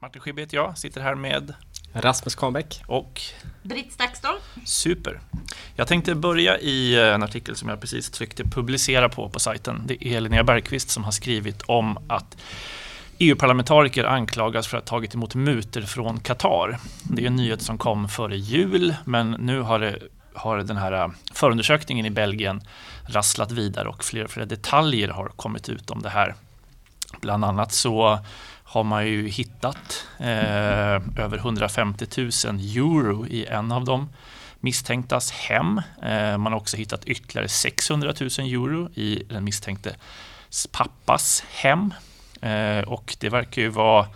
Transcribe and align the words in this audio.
Martin 0.00 0.22
Schibbye 0.22 0.42
heter 0.42 0.56
jag, 0.56 0.78
sitter 0.78 1.00
här 1.00 1.14
med 1.14 1.54
Rasmus 1.92 2.34
Kahnbäck 2.34 2.82
och 2.86 3.20
Britt 3.62 3.92
Staksdahl. 3.92 4.36
Super. 4.64 5.20
Jag 5.76 5.88
tänkte 5.88 6.14
börja 6.14 6.58
i 6.58 6.94
eh, 6.94 7.14
en 7.14 7.22
artikel 7.22 7.56
som 7.56 7.68
jag 7.68 7.80
precis 7.80 8.10
tryckte 8.10 8.44
publicera 8.44 9.08
på 9.08 9.28
på 9.28 9.38
sajten. 9.38 9.82
Det 9.86 10.06
är 10.06 10.20
Linnea 10.20 10.44
Bergqvist 10.44 10.90
som 10.90 11.04
har 11.04 11.10
skrivit 11.10 11.62
om 11.62 11.98
att 12.08 12.36
EU-parlamentariker 13.18 14.04
anklagas 14.04 14.66
för 14.66 14.78
att 14.78 14.88
ha 14.88 14.96
tagit 14.96 15.14
emot 15.14 15.34
muter 15.34 15.82
från 15.82 16.20
Qatar. 16.20 16.78
Det 17.02 17.22
är 17.22 17.26
en 17.26 17.36
nyhet 17.36 17.62
som 17.62 17.78
kom 17.78 18.08
före 18.08 18.36
jul, 18.36 18.94
men 19.04 19.30
nu 19.30 19.60
har, 19.60 19.78
det, 19.78 19.98
har 20.34 20.58
den 20.58 20.76
här 20.76 20.92
eh, 20.92 21.08
förundersökningen 21.32 22.06
i 22.06 22.10
Belgien 22.10 22.60
rasslat 23.06 23.52
vidare 23.52 23.88
och 23.88 24.04
fler 24.04 24.24
och 24.24 24.30
fler 24.30 24.46
detaljer 24.46 25.08
har 25.08 25.28
kommit 25.28 25.68
ut 25.68 25.90
om 25.90 26.02
det 26.02 26.10
här. 26.10 26.34
Bland 27.20 27.44
annat 27.44 27.72
så 27.72 28.18
har 28.68 28.84
man 28.84 29.06
ju 29.06 29.28
hittat 29.28 30.06
eh, 30.18 31.22
över 31.24 31.36
150 31.36 32.06
000 32.16 32.30
euro 32.54 33.26
i 33.26 33.46
en 33.46 33.72
av 33.72 33.84
de 33.84 34.08
misstänktas 34.60 35.30
hem. 35.30 35.80
Eh, 36.02 36.38
man 36.38 36.52
har 36.52 36.60
också 36.60 36.76
hittat 36.76 37.04
ytterligare 37.04 37.48
600 37.48 38.14
000 38.20 38.28
euro 38.38 38.88
i 38.94 39.22
den 39.28 39.44
misstänkte 39.44 39.96
pappas 40.72 41.44
hem. 41.50 41.94
Eh, 42.40 42.80
och 42.80 43.16
det 43.20 43.28
verkar 43.28 43.62
ju 43.62 43.68
vara 43.68 44.06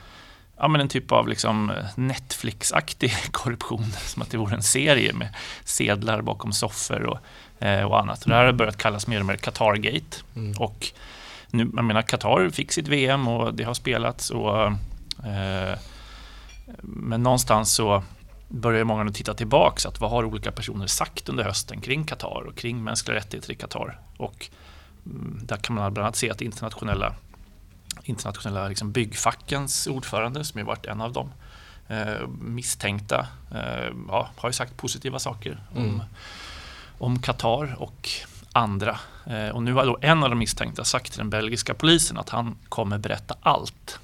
ja, 0.57 0.69
men 0.69 0.81
en 0.81 0.89
typ 0.89 1.13
av 1.13 1.29
liksom 1.29 1.73
Netflix-aktig 1.97 3.13
korruption, 3.33 3.93
som 3.93 4.23
att 4.23 4.31
det 4.31 4.39
vore 4.39 4.55
en 4.55 4.63
serie 4.63 5.13
med 5.13 5.35
sedlar 5.65 6.23
bakom 6.23 6.53
soffor 6.53 7.03
och, 7.03 7.19
eh, 7.67 7.85
och 7.85 8.01
annat. 8.01 8.23
Och 8.23 8.29
det 8.29 8.37
här 8.37 8.45
har 8.45 8.53
börjat 8.53 8.79
kallas 8.79 9.07
mer 9.07 9.21
och 9.21 9.27
mer 9.27 9.37
Qatargate. 9.37 10.17
Mm. 10.37 10.53
Och 10.59 10.93
nu, 11.53 11.71
jag 11.75 11.85
menar, 11.85 12.03
Qatar 12.03 12.51
fick 12.51 12.73
sitt 12.73 12.89
VM 12.89 13.29
och 13.29 13.55
det 13.55 13.65
har 13.65 13.75
spelats. 13.75 14.31
Och, 14.31 14.67
eh, 15.27 15.79
men 16.83 17.23
någonstans 17.23 17.75
så 17.75 18.03
börjar 18.49 18.85
många 18.85 19.05
nu 19.05 19.11
titta 19.11 19.35
tillbaks. 19.35 19.87
Att 19.87 20.01
vad 20.01 20.11
har 20.11 20.25
olika 20.25 20.53
personer 20.53 20.87
sagt 20.87 21.29
under 21.29 21.45
hösten 21.45 21.81
kring 21.81 22.05
Qatar 22.05 22.43
och 22.49 22.57
kring 22.57 22.85
mänskliga 22.85 23.17
rättigheter 23.17 23.51
i 23.53 23.55
Qatar? 23.55 24.01
Och 24.17 24.49
mm, 25.07 25.41
där 25.43 25.57
kan 25.57 25.77
man 25.77 25.95
bland 25.95 26.07
annat 26.07 26.17
se 26.17 26.31
att 26.31 26.41
internationella, 26.41 27.15
internationella 28.03 28.69
liksom 28.69 28.93
byggfackens 28.93 29.87
ordförande, 29.87 30.45
som 30.45 30.59
ju 30.59 30.65
varit 30.67 30.87
en 30.87 31.01
av 31.01 31.13
dem, 31.13 31.33
eh, 31.89 32.29
misstänkta, 32.41 33.27
eh, 33.51 33.93
ja, 34.09 34.31
har 34.37 34.49
ju 34.49 34.53
sagt 34.53 34.77
positiva 34.77 35.19
saker 35.19 35.63
om, 35.75 35.85
mm. 35.85 36.01
om 36.99 37.19
Qatar 37.19 37.77
och 37.79 38.11
andra. 38.53 38.99
Eh, 39.27 39.49
och 39.49 39.63
nu 39.63 39.73
har 39.73 39.87
då 39.87 39.99
en 40.01 40.23
av 40.23 40.31
de 40.31 40.39
misstänkta 40.39 40.85
sagt 40.85 41.13
till 41.13 41.19
den 41.19 41.31
belgiska 41.31 41.75
polisen 41.75 42.19
att 42.19 42.29
han 42.29 42.57
kommer 42.69 42.99
berätta 42.99 43.37
allt 43.43 43.99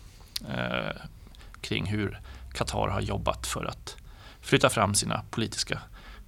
eh, 0.49 0.97
kring 1.61 1.87
hur 1.87 2.21
Qatar 2.53 2.89
har 2.89 3.01
jobbat 3.01 3.47
för 3.47 3.65
att 3.65 3.97
flytta 4.41 4.71
fram 4.71 4.95
sina 4.95 5.23
politiska 5.31 5.81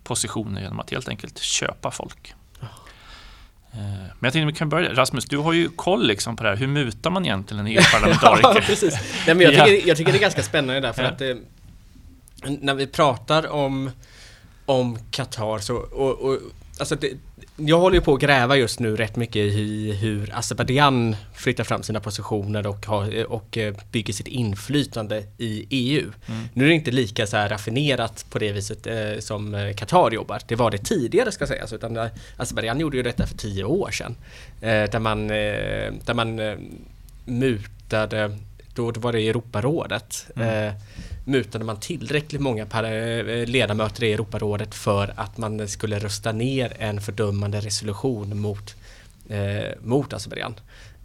positioner 0.05 0.61
genom 0.61 0.81
att 0.81 0.91
helt 0.91 1.09
enkelt 1.09 1.39
köpa 1.39 1.91
folk. 1.91 2.35
Eh, 3.73 3.79
men 3.79 4.19
jag 4.21 4.33
tänkte 4.33 4.47
vi 4.47 4.53
kan 4.53 4.69
börja. 4.69 4.95
Rasmus, 4.95 5.25
du 5.25 5.39
har 5.39 5.53
ju 5.53 5.69
koll 5.69 6.07
liksom 6.07 6.37
på 6.37 6.43
det 6.43 6.49
här. 6.49 6.57
Hur 6.57 6.67
mutar 6.67 7.11
man 7.11 7.25
egentligen 7.25 7.67
en 7.67 7.73
EU-parlamentariker? 7.77 8.55
ja, 8.55 8.61
precis. 8.61 8.95
Nej, 9.27 9.35
men 9.37 9.41
jag, 9.41 9.53
tycker, 9.67 9.89
jag 9.89 9.97
tycker 9.97 10.13
det 10.13 10.19
är 10.19 10.21
ganska 10.21 10.43
spännande 10.43 10.81
därför 10.81 11.03
ja. 11.03 11.09
att 11.09 11.21
eh, 11.21 11.35
när 12.61 12.75
vi 12.75 12.87
pratar 12.87 13.47
om 13.51 13.91
om 14.67 14.99
Qatar 15.11 15.59
så, 15.59 15.77
och, 15.77 16.19
och 16.19 16.39
alltså 16.81 16.97
det, 16.97 17.13
jag 17.57 17.79
håller 17.79 17.97
ju 17.97 18.01
på 18.01 18.15
att 18.15 18.21
gräva 18.21 18.57
just 18.57 18.81
nu 18.81 18.97
rätt 18.97 19.17
mycket 19.17 19.37
i 19.37 19.93
hur 19.93 20.31
Azerbajdzjan 20.35 21.17
flyttar 21.35 21.65
fram 21.65 21.83
sina 21.83 22.01
positioner 22.01 22.67
och, 22.67 22.87
har, 22.87 23.33
och 23.33 23.59
eh, 23.59 23.75
bygger 23.93 24.13
sitt 24.13 24.27
inflytande 24.27 25.25
i 25.39 25.67
EU. 25.71 26.13
Mm. 26.27 26.49
Nu 26.55 26.65
är 26.65 26.69
det 26.69 26.75
inte 26.75 26.91
lika 26.91 27.27
så 27.27 27.37
raffinerat 27.37 28.27
på 28.31 28.39
det 28.39 28.53
viset 28.53 28.87
eh, 28.87 29.19
som 29.19 29.55
eh, 29.55 29.75
Qatar 29.75 30.11
jobbar. 30.11 30.41
Det 30.47 30.57
var 30.57 30.71
det 30.71 30.79
tidigare 30.79 31.33
ska 31.33 31.47
sägas, 31.47 31.73
utan 31.73 31.97
eh, 31.97 32.07
Azerbajdzjan 32.37 32.81
gjorde 32.81 32.97
ju 32.97 33.03
detta 33.03 33.27
för 33.27 33.37
tio 33.37 33.65
år 33.65 33.91
sedan. 33.91 34.17
Eh, 34.61 34.91
där 34.91 34.99
man, 34.99 35.31
eh, 35.31 35.93
där 36.05 36.15
man 36.15 36.41
mutade, 37.25 38.37
då 38.75 38.93
var 38.97 39.13
det 39.13 39.29
Europarådet. 39.29 40.27
Mm 40.37 40.73
mutade 41.25 41.65
man 41.65 41.81
tillräckligt 41.81 42.41
många 42.41 42.63
eh, 42.63 43.47
ledamöter 43.47 44.05
i 44.05 44.13
Europarådet 44.13 44.75
för 44.75 45.15
att 45.17 45.39
man 45.39 45.69
skulle 45.69 45.99
rösta 45.99 46.33
ner 46.33 46.77
en 46.79 47.01
fördömande 47.01 47.61
resolution 47.61 48.41
mot, 48.41 48.75
eh, 49.29 49.69
mot 49.83 50.13
Azerbajdzjan. 50.13 50.55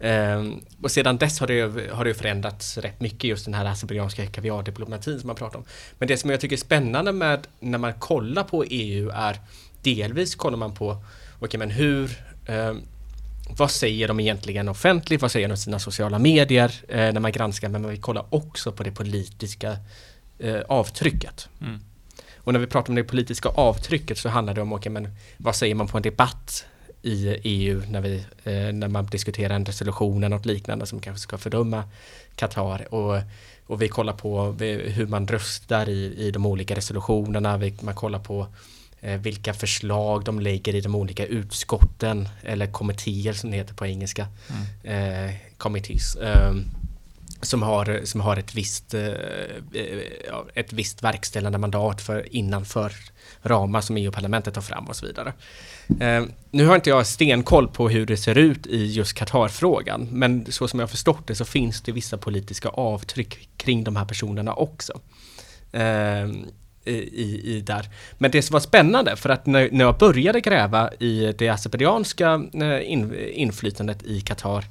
Eh, 0.00 0.44
och 0.82 0.90
sedan 0.90 1.16
dess 1.16 1.40
har 1.40 1.46
det, 1.46 1.90
har 1.92 2.04
det 2.04 2.14
förändrats 2.14 2.78
rätt 2.78 3.00
mycket 3.00 3.24
just 3.24 3.44
den 3.44 3.54
här 3.54 3.64
azerbajdzjanska 3.64 4.26
kaviardiplomatin 4.26 5.20
som 5.20 5.26
man 5.26 5.36
pratar 5.36 5.58
om. 5.58 5.64
Men 5.98 6.08
det 6.08 6.16
som 6.16 6.30
jag 6.30 6.40
tycker 6.40 6.56
är 6.56 6.60
spännande 6.60 7.12
med 7.12 7.46
när 7.60 7.78
man 7.78 7.94
kollar 7.94 8.44
på 8.44 8.64
EU 8.64 9.10
är 9.10 9.40
delvis 9.82 10.34
kollar 10.34 10.58
man 10.58 10.74
på, 10.74 10.90
okej 10.90 11.04
okay, 11.40 11.58
men 11.58 11.70
hur 11.70 12.10
eh, 12.46 12.74
vad 13.48 13.70
säger 13.70 14.08
de 14.08 14.20
egentligen 14.20 14.68
offentligt? 14.68 15.22
Vad 15.22 15.30
säger 15.30 15.48
de 15.48 15.54
i 15.54 15.56
sina 15.56 15.78
sociala 15.78 16.18
medier 16.18 16.72
eh, 16.88 17.12
när 17.12 17.20
man 17.20 17.32
granskar? 17.32 17.68
Men 17.68 17.82
man 17.82 17.96
kollar 17.96 18.26
också 18.30 18.72
på 18.72 18.82
det 18.82 18.90
politiska 18.90 19.76
eh, 20.38 20.60
avtrycket. 20.68 21.48
Mm. 21.60 21.80
Och 22.36 22.52
när 22.52 22.60
vi 22.60 22.66
pratar 22.66 22.88
om 22.90 22.94
det 22.94 23.04
politiska 23.04 23.48
avtrycket 23.48 24.18
så 24.18 24.28
handlar 24.28 24.54
det 24.54 24.62
om, 24.62 24.72
okay, 24.72 24.92
men 24.92 25.08
vad 25.36 25.56
säger 25.56 25.74
man 25.74 25.88
på 25.88 25.96
en 25.96 26.02
debatt 26.02 26.66
i 27.02 27.28
EU 27.42 27.82
när, 27.90 28.00
vi, 28.00 28.16
eh, 28.44 28.72
när 28.72 28.88
man 28.88 29.06
diskuterar 29.06 29.54
en 29.54 29.64
resolution 29.64 30.24
eller 30.24 30.36
något 30.36 30.46
liknande 30.46 30.86
som 30.86 31.00
kanske 31.00 31.20
ska 31.20 31.38
fördöma 31.38 31.84
Qatar. 32.34 32.94
Och, 32.94 33.22
och 33.66 33.82
vi 33.82 33.88
kollar 33.88 34.12
på 34.12 34.52
hur 34.68 35.06
man 35.06 35.28
röstar 35.28 35.88
i, 35.88 36.14
i 36.26 36.30
de 36.30 36.46
olika 36.46 36.74
resolutionerna. 36.74 37.56
Vi, 37.56 37.74
man 37.80 37.94
kollar 37.94 38.18
på 38.18 38.40
eh, 38.40 38.46
vilka 39.14 39.54
förslag 39.54 40.24
de 40.24 40.40
lägger 40.40 40.74
i 40.74 40.80
de 40.80 40.94
olika 40.94 41.26
utskotten 41.26 42.28
eller 42.42 42.66
kommittéer 42.66 43.32
som 43.32 43.50
det 43.50 43.56
heter 43.56 43.74
på 43.74 43.86
engelska. 43.86 44.26
Mm. 44.82 45.28
Eh, 45.28 45.34
committees. 45.58 46.16
Um, 46.16 46.64
som 47.42 47.62
har, 47.62 48.00
som 48.04 48.20
har 48.20 48.36
ett, 48.36 48.54
visst, 48.54 48.94
eh, 48.94 49.06
eh, 49.72 50.02
ett 50.54 50.72
visst 50.72 51.02
verkställande 51.02 51.58
mandat 51.58 52.00
för 52.00 52.36
innanför 52.36 52.92
ramar 53.42 53.80
som 53.80 53.96
EU-parlamentet 53.96 54.54
tar 54.54 54.60
fram 54.60 54.84
och 54.84 54.96
så 54.96 55.06
vidare. 55.06 55.32
Eh, 56.00 56.24
nu 56.50 56.66
har 56.66 56.74
inte 56.74 56.90
jag 56.90 57.06
stenkoll 57.06 57.68
på 57.68 57.88
hur 57.88 58.06
det 58.06 58.16
ser 58.16 58.38
ut 58.38 58.66
i 58.66 58.86
just 58.86 59.14
Qatar-frågan, 59.14 60.08
men 60.10 60.52
så 60.52 60.68
som 60.68 60.80
jag 60.80 60.90
förstått 60.90 61.26
det 61.26 61.34
så 61.34 61.44
finns 61.44 61.82
det 61.82 61.92
vissa 61.92 62.18
politiska 62.18 62.68
avtryck 62.68 63.48
kring 63.56 63.84
de 63.84 63.96
här 63.96 64.04
personerna 64.04 64.54
också. 64.54 65.00
I, 66.90 67.56
i, 67.56 67.60
där. 67.60 67.88
Men 68.18 68.30
det 68.30 68.42
som 68.42 68.52
var 68.52 68.60
spännande, 68.60 69.16
för 69.16 69.28
att 69.28 69.46
när, 69.46 69.68
när 69.72 69.84
jag 69.84 69.98
började 69.98 70.40
gräva 70.40 70.90
i 70.92 71.34
det 71.38 71.48
azerbajdzjanska 71.48 72.42
in, 72.82 73.14
inflytandet 73.32 74.02
i 74.02 74.20
Qatar 74.20 74.64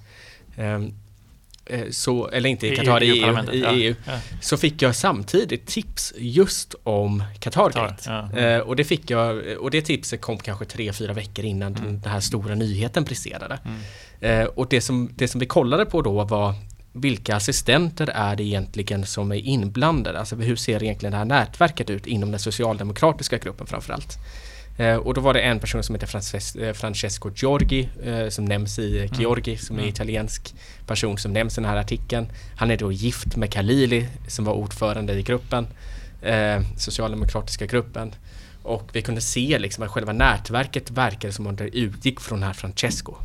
Eh, 1.65 1.83
så, 1.89 2.27
eller 2.27 2.49
inte 2.49 2.67
i 2.67 2.75
Qatar, 2.75 3.03
i 3.03 3.09
EU, 3.09 3.53
i 3.53 3.61
ja. 3.61 3.71
EU 3.71 3.95
ja. 4.05 4.19
så 4.41 4.57
fick 4.57 4.81
jag 4.81 4.95
samtidigt 4.95 5.67
tips 5.67 6.13
just 6.17 6.75
om 6.83 7.23
Qatargate. 7.39 8.03
Qatar, 8.03 8.29
ja. 8.33 8.39
Eh, 8.39 8.59
och 8.59 8.75
det 8.75 8.83
fick 8.83 9.09
jag, 9.09 9.57
och 9.59 9.71
det 9.71 9.81
tipset 9.81 10.21
kom 10.21 10.37
kanske 10.37 10.65
tre, 10.65 10.93
fyra 10.93 11.13
veckor 11.13 11.45
innan 11.45 11.75
mm. 11.75 11.99
den 12.01 12.11
här 12.11 12.19
stora 12.19 12.55
nyheten 12.55 13.03
briserade. 13.03 13.59
Mm. 13.65 14.41
Eh, 14.41 14.47
och 14.47 14.67
det 14.69 14.81
som, 14.81 15.09
det 15.15 15.27
som 15.27 15.39
vi 15.39 15.45
kollade 15.45 15.85
på 15.85 16.01
då 16.01 16.23
var 16.23 16.53
vilka 16.95 17.35
assistenter 17.35 18.07
är 18.07 18.35
det 18.35 18.43
egentligen 18.43 19.05
som 19.05 19.31
är 19.31 19.35
inblandade? 19.35 20.19
Alltså 20.19 20.35
hur 20.35 20.55
ser 20.55 20.83
egentligen 20.83 21.11
det 21.11 21.17
här 21.17 21.25
nätverket 21.25 21.89
ut 21.89 22.07
inom 22.07 22.31
den 22.31 22.39
socialdemokratiska 22.39 23.37
gruppen 23.37 23.67
framförallt? 23.67 24.17
Eh, 24.77 24.95
och 24.95 25.13
då 25.13 25.21
var 25.21 25.33
det 25.33 25.41
en 25.41 25.59
person 25.59 25.83
som 25.83 25.95
heter 25.95 26.07
Frances 26.07 26.55
eh, 26.55 26.73
Francesco 26.73 27.31
Giorgi 27.35 27.89
eh, 28.03 28.29
som 28.29 28.45
nämns 28.45 28.79
i 28.79 28.99
mm. 28.99 29.19
Giorgi 29.19 29.57
som 29.57 29.75
är 29.75 29.79
mm. 29.79 29.89
italiensk 29.89 30.55
person 30.87 31.17
som 31.17 31.33
nämns 31.33 31.57
i 31.57 31.61
den 31.61 31.69
här 31.69 31.77
artikeln. 31.77 32.27
Han 32.55 32.71
är 32.71 32.77
då 32.77 32.91
gift 32.91 33.35
med 33.35 33.53
Khalili 33.53 34.07
som 34.27 34.45
var 34.45 34.53
ordförande 34.53 35.13
i 35.13 35.21
gruppen, 35.21 35.67
socialdemokratiska 36.77 37.65
gruppen. 37.65 38.15
Och 38.63 38.89
vi 38.93 39.01
kunde 39.01 39.21
se 39.21 39.59
liksom 39.59 39.83
att 39.83 39.91
själva 39.91 40.13
nätverket 40.13 40.91
verkade 40.91 41.33
som 41.33 41.47
om 41.47 41.55
det 41.55 41.77
utgick 41.77 42.19
från 42.19 42.39
den 42.39 42.47
här 42.47 42.53
Francesco. 42.53 43.15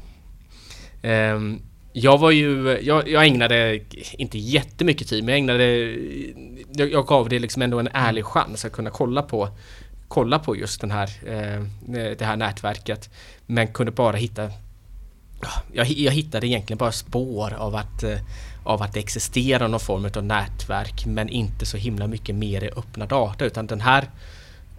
Ehm, 1.02 1.62
jag 1.92 2.18
var 2.18 2.30
ju, 2.30 2.78
jag, 2.82 3.08
jag 3.08 3.26
ägnade 3.26 3.80
inte 4.12 4.38
jättemycket 4.38 5.08
tid 5.08 5.24
men 5.24 5.32
jag 5.32 5.38
ägnade, 5.38 5.64
jag, 6.72 6.92
jag 6.92 7.06
gav 7.06 7.28
det 7.28 7.38
liksom 7.38 7.62
ändå 7.62 7.78
en 7.78 7.88
ärlig 7.92 8.24
chans 8.24 8.64
att 8.64 8.72
kunna 8.72 8.90
kolla 8.90 9.22
på 9.22 9.48
kolla 10.08 10.38
på 10.38 10.56
just 10.56 10.80
den 10.80 10.90
här, 10.90 11.10
eh, 11.26 11.64
det 12.18 12.24
här 12.24 12.36
nätverket. 12.36 13.10
Men 13.46 13.68
kunde 13.68 13.92
bara 13.92 14.16
hitta 14.16 14.50
jag, 15.72 15.86
jag 15.86 16.12
hittade 16.12 16.46
egentligen 16.46 16.78
bara 16.78 16.92
spår 16.92 17.54
av 17.54 17.74
att, 17.76 18.02
eh, 18.02 18.18
av 18.64 18.82
att 18.82 18.92
det 18.92 19.00
existerar 19.00 19.68
någon 19.68 19.80
form 19.80 20.10
av 20.16 20.24
nätverk 20.24 21.06
men 21.06 21.28
inte 21.28 21.66
så 21.66 21.76
himla 21.76 22.06
mycket 22.06 22.34
mer 22.34 22.64
i 22.64 22.68
öppna 22.68 23.06
data 23.06 23.44
utan 23.44 23.66
den 23.66 23.80
här 23.80 24.10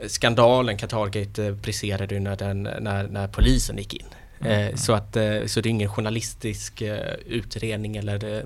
skandalen 0.08 0.78
Qatargate 0.78 1.46
eh, 1.46 1.54
briserade 1.54 2.20
när, 2.20 2.36
den, 2.36 2.64
när, 2.64 3.08
när 3.08 3.28
polisen 3.28 3.78
gick 3.78 3.94
in. 3.94 4.06
Eh, 4.46 4.76
så, 4.76 4.94
att, 4.94 5.16
eh, 5.16 5.46
så 5.46 5.62
det 5.62 5.70
är 5.70 5.72
ingen 5.72 5.90
journalistisk 5.90 6.82
eh, 6.82 7.14
utredning 7.26 7.98
eller 7.98 8.46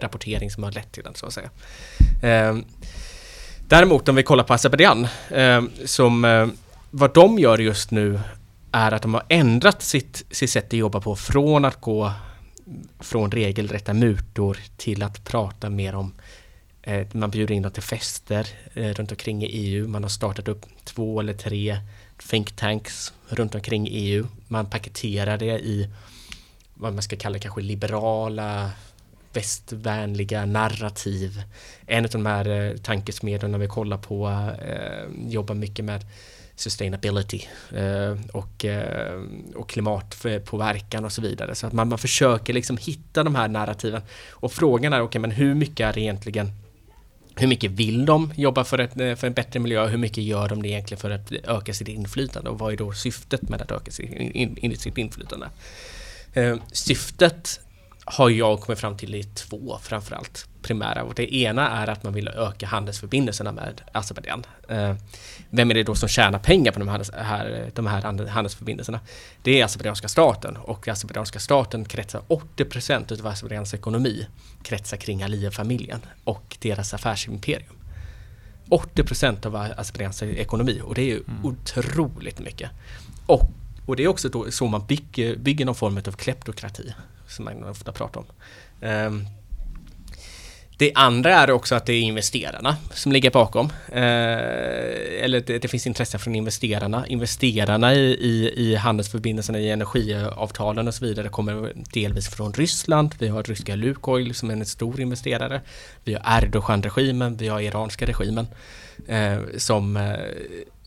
rapportering 0.00 0.50
som 0.50 0.62
har 0.62 0.72
lett 0.72 0.92
till 0.92 1.02
den 1.02 1.14
så 1.14 1.26
att 1.26 1.32
säga. 1.32 1.50
Ehm, 2.22 2.64
däremot 3.68 4.08
om 4.08 4.16
vi 4.16 4.22
kollar 4.22 4.44
på 4.44 4.54
Azerbajdzjan, 4.54 5.06
ehm, 5.30 5.70
som 5.84 6.52
vad 6.90 7.14
de 7.14 7.38
gör 7.38 7.58
just 7.58 7.90
nu 7.90 8.20
är 8.72 8.92
att 8.92 9.02
de 9.02 9.14
har 9.14 9.24
ändrat 9.28 9.82
sitt, 9.82 10.24
sitt 10.30 10.50
sätt 10.50 10.66
att 10.66 10.72
jobba 10.72 11.00
på 11.00 11.16
från 11.16 11.64
att 11.64 11.80
gå 11.80 12.12
från 13.00 13.30
regelrätta 13.30 13.94
mutor 13.94 14.58
till 14.76 15.02
att 15.02 15.24
prata 15.24 15.70
mer 15.70 15.94
om 15.94 16.14
man 17.12 17.30
bjuder 17.30 17.54
in 17.54 17.62
dem 17.62 17.72
till 17.72 17.82
fester 17.82 18.48
eh, 18.74 18.88
runt 18.88 19.10
omkring 19.10 19.42
i 19.42 19.46
EU. 19.46 19.88
Man 19.88 20.02
har 20.02 20.10
startat 20.10 20.48
upp 20.48 20.66
två 20.84 21.20
eller 21.20 21.32
tre 21.32 21.78
think 22.18 22.56
tanks 22.56 23.12
runt 23.28 23.54
omkring 23.54 23.88
EU. 23.90 24.26
Man 24.48 24.66
paketerar 24.66 25.38
det 25.38 25.58
i 25.58 25.88
vad 26.74 26.92
man 26.92 27.02
ska 27.02 27.16
kalla 27.16 27.38
kanske 27.38 27.60
liberala 27.60 28.70
västvänliga 29.32 30.46
narrativ. 30.46 31.42
En 31.86 32.04
av 32.04 32.10
de 32.10 32.26
här 32.26 32.48
eh, 32.48 32.76
tankesmedjorna 32.76 33.58
vi 33.58 33.66
kollar 33.66 33.98
på 33.98 34.28
eh, 34.66 35.28
jobbar 35.28 35.54
mycket 35.54 35.84
med 35.84 36.04
sustainability 36.56 37.40
eh, 37.72 38.16
och, 38.32 38.64
och 39.54 39.68
klimatpåverkan 39.68 41.04
och 41.04 41.12
så 41.12 41.22
vidare. 41.22 41.54
Så 41.54 41.66
att 41.66 41.72
man, 41.72 41.88
man 41.88 41.98
försöker 41.98 42.52
liksom 42.52 42.76
hitta 42.76 43.24
de 43.24 43.34
här 43.34 43.48
narrativen. 43.48 44.02
Och 44.30 44.52
frågan 44.52 44.92
är, 44.92 44.96
okej, 44.96 45.08
okay, 45.08 45.20
men 45.20 45.30
hur 45.30 45.54
mycket 45.54 45.86
är 45.86 45.92
det 45.92 46.00
egentligen 46.00 46.52
hur 47.36 47.46
mycket 47.46 47.70
vill 47.70 48.06
de 48.06 48.32
jobba 48.36 48.64
för, 48.64 48.78
ett, 48.78 49.00
eh, 49.00 49.14
för 49.14 49.26
en 49.26 49.32
bättre 49.32 49.60
miljö? 49.60 49.86
Hur 49.86 49.98
mycket 49.98 50.24
gör 50.24 50.48
de 50.48 50.62
det 50.62 50.68
egentligen 50.68 51.00
för 51.00 51.10
att 51.10 51.32
öka 51.32 51.74
sitt 51.74 51.88
inflytande? 51.88 52.50
Och 52.50 52.58
vad 52.58 52.72
är 52.72 52.76
då 52.76 52.92
syftet 52.92 53.48
med 53.48 53.62
att 53.62 53.70
öka 53.70 53.90
sitt, 53.90 54.10
in, 54.10 54.56
in, 54.56 54.76
sitt 54.76 54.98
inflytande? 54.98 55.48
Eh, 56.32 56.56
syftet 56.72 57.60
har 58.04 58.30
jag 58.30 58.60
kommit 58.60 58.78
fram 58.78 58.96
till 58.96 59.14
i 59.14 59.22
två 59.22 59.78
framförallt 59.82 60.48
primära. 60.62 61.02
Och 61.02 61.14
det 61.14 61.34
ena 61.34 61.70
är 61.70 61.86
att 61.86 62.02
man 62.02 62.12
vill 62.12 62.28
öka 62.28 62.66
handelsförbindelserna 62.66 63.52
med 63.52 63.80
Azerbajdzjan. 63.92 64.44
Eh, 64.68 64.94
vem 65.50 65.70
är 65.70 65.74
det 65.74 65.82
då 65.82 65.94
som 65.94 66.08
tjänar 66.08 66.38
pengar 66.38 66.72
på 66.72 66.78
de 66.78 66.88
här, 66.88 67.70
de 67.74 67.86
här 67.86 68.26
handelsförbindelserna? 68.28 69.00
Det 69.42 69.60
är 69.60 69.64
azerbajdzjanska 69.64 70.08
staten 70.08 70.56
och 70.56 70.88
azerbajdzjanska 70.88 71.38
staten 71.38 71.84
kretsar 71.84 72.22
80% 72.28 73.12
utav 73.12 73.26
Azerbajdzjans 73.26 73.74
ekonomi 73.74 74.26
kretsar 74.62 74.96
kring 74.96 75.22
Aliyev-familjen 75.22 76.00
och 76.24 76.56
deras 76.60 76.94
affärsimperium. 76.94 77.76
80% 78.68 79.46
av 79.46 79.56
Azerbajdzjans 79.56 80.22
ekonomi 80.22 80.80
och 80.84 80.94
det 80.94 81.02
är 81.02 81.06
ju 81.06 81.22
mm. 81.28 81.44
otroligt 81.44 82.38
mycket. 82.38 82.70
Och, 83.26 83.50
och 83.86 83.96
det 83.96 84.04
är 84.04 84.08
också 84.08 84.50
så 84.50 84.66
man 84.66 84.86
bygger, 84.86 85.36
bygger 85.36 85.64
någon 85.64 85.74
form 85.74 85.96
av 85.96 86.12
kleptokrati 86.12 86.94
som 87.34 87.44
man 87.44 87.64
ofta 87.64 87.92
pratar 87.92 88.20
om. 88.20 88.26
Ehm, 88.80 89.26
det 90.76 90.92
andra 90.94 91.34
är 91.34 91.50
också 91.50 91.74
att 91.74 91.86
det 91.86 91.92
är 91.92 92.00
investerarna 92.00 92.76
som 92.90 93.12
ligger 93.12 93.30
bakom. 93.30 93.70
Eh, 93.92 95.24
eller 95.24 95.40
det, 95.46 95.58
det, 95.58 95.68
finns 95.68 95.86
intresse 95.86 96.18
från 96.18 96.34
investerarna. 96.34 97.06
Investerarna 97.06 97.94
i, 97.94 97.98
i, 98.00 98.52
i 98.56 98.74
handelsförbindelserna, 98.74 99.58
i 99.58 99.70
energiavtalen 99.70 100.88
och 100.88 100.94
så 100.94 101.04
vidare 101.04 101.28
kommer 101.28 101.72
delvis 101.92 102.28
från 102.28 102.52
Ryssland. 102.52 103.14
Vi 103.18 103.28
har 103.28 103.42
ryska 103.42 103.76
Lukoil 103.76 104.34
som 104.34 104.50
är 104.50 104.54
en 104.54 104.66
stor 104.66 105.00
investerare. 105.00 105.60
Vi 106.04 106.14
har 106.14 106.42
Erdogan-regimen, 106.42 107.36
vi 107.36 107.48
har 107.48 107.60
iranska 107.60 108.06
regimen 108.06 108.46
eh, 109.08 109.38
som, 109.56 109.96
eh, 109.96 110.14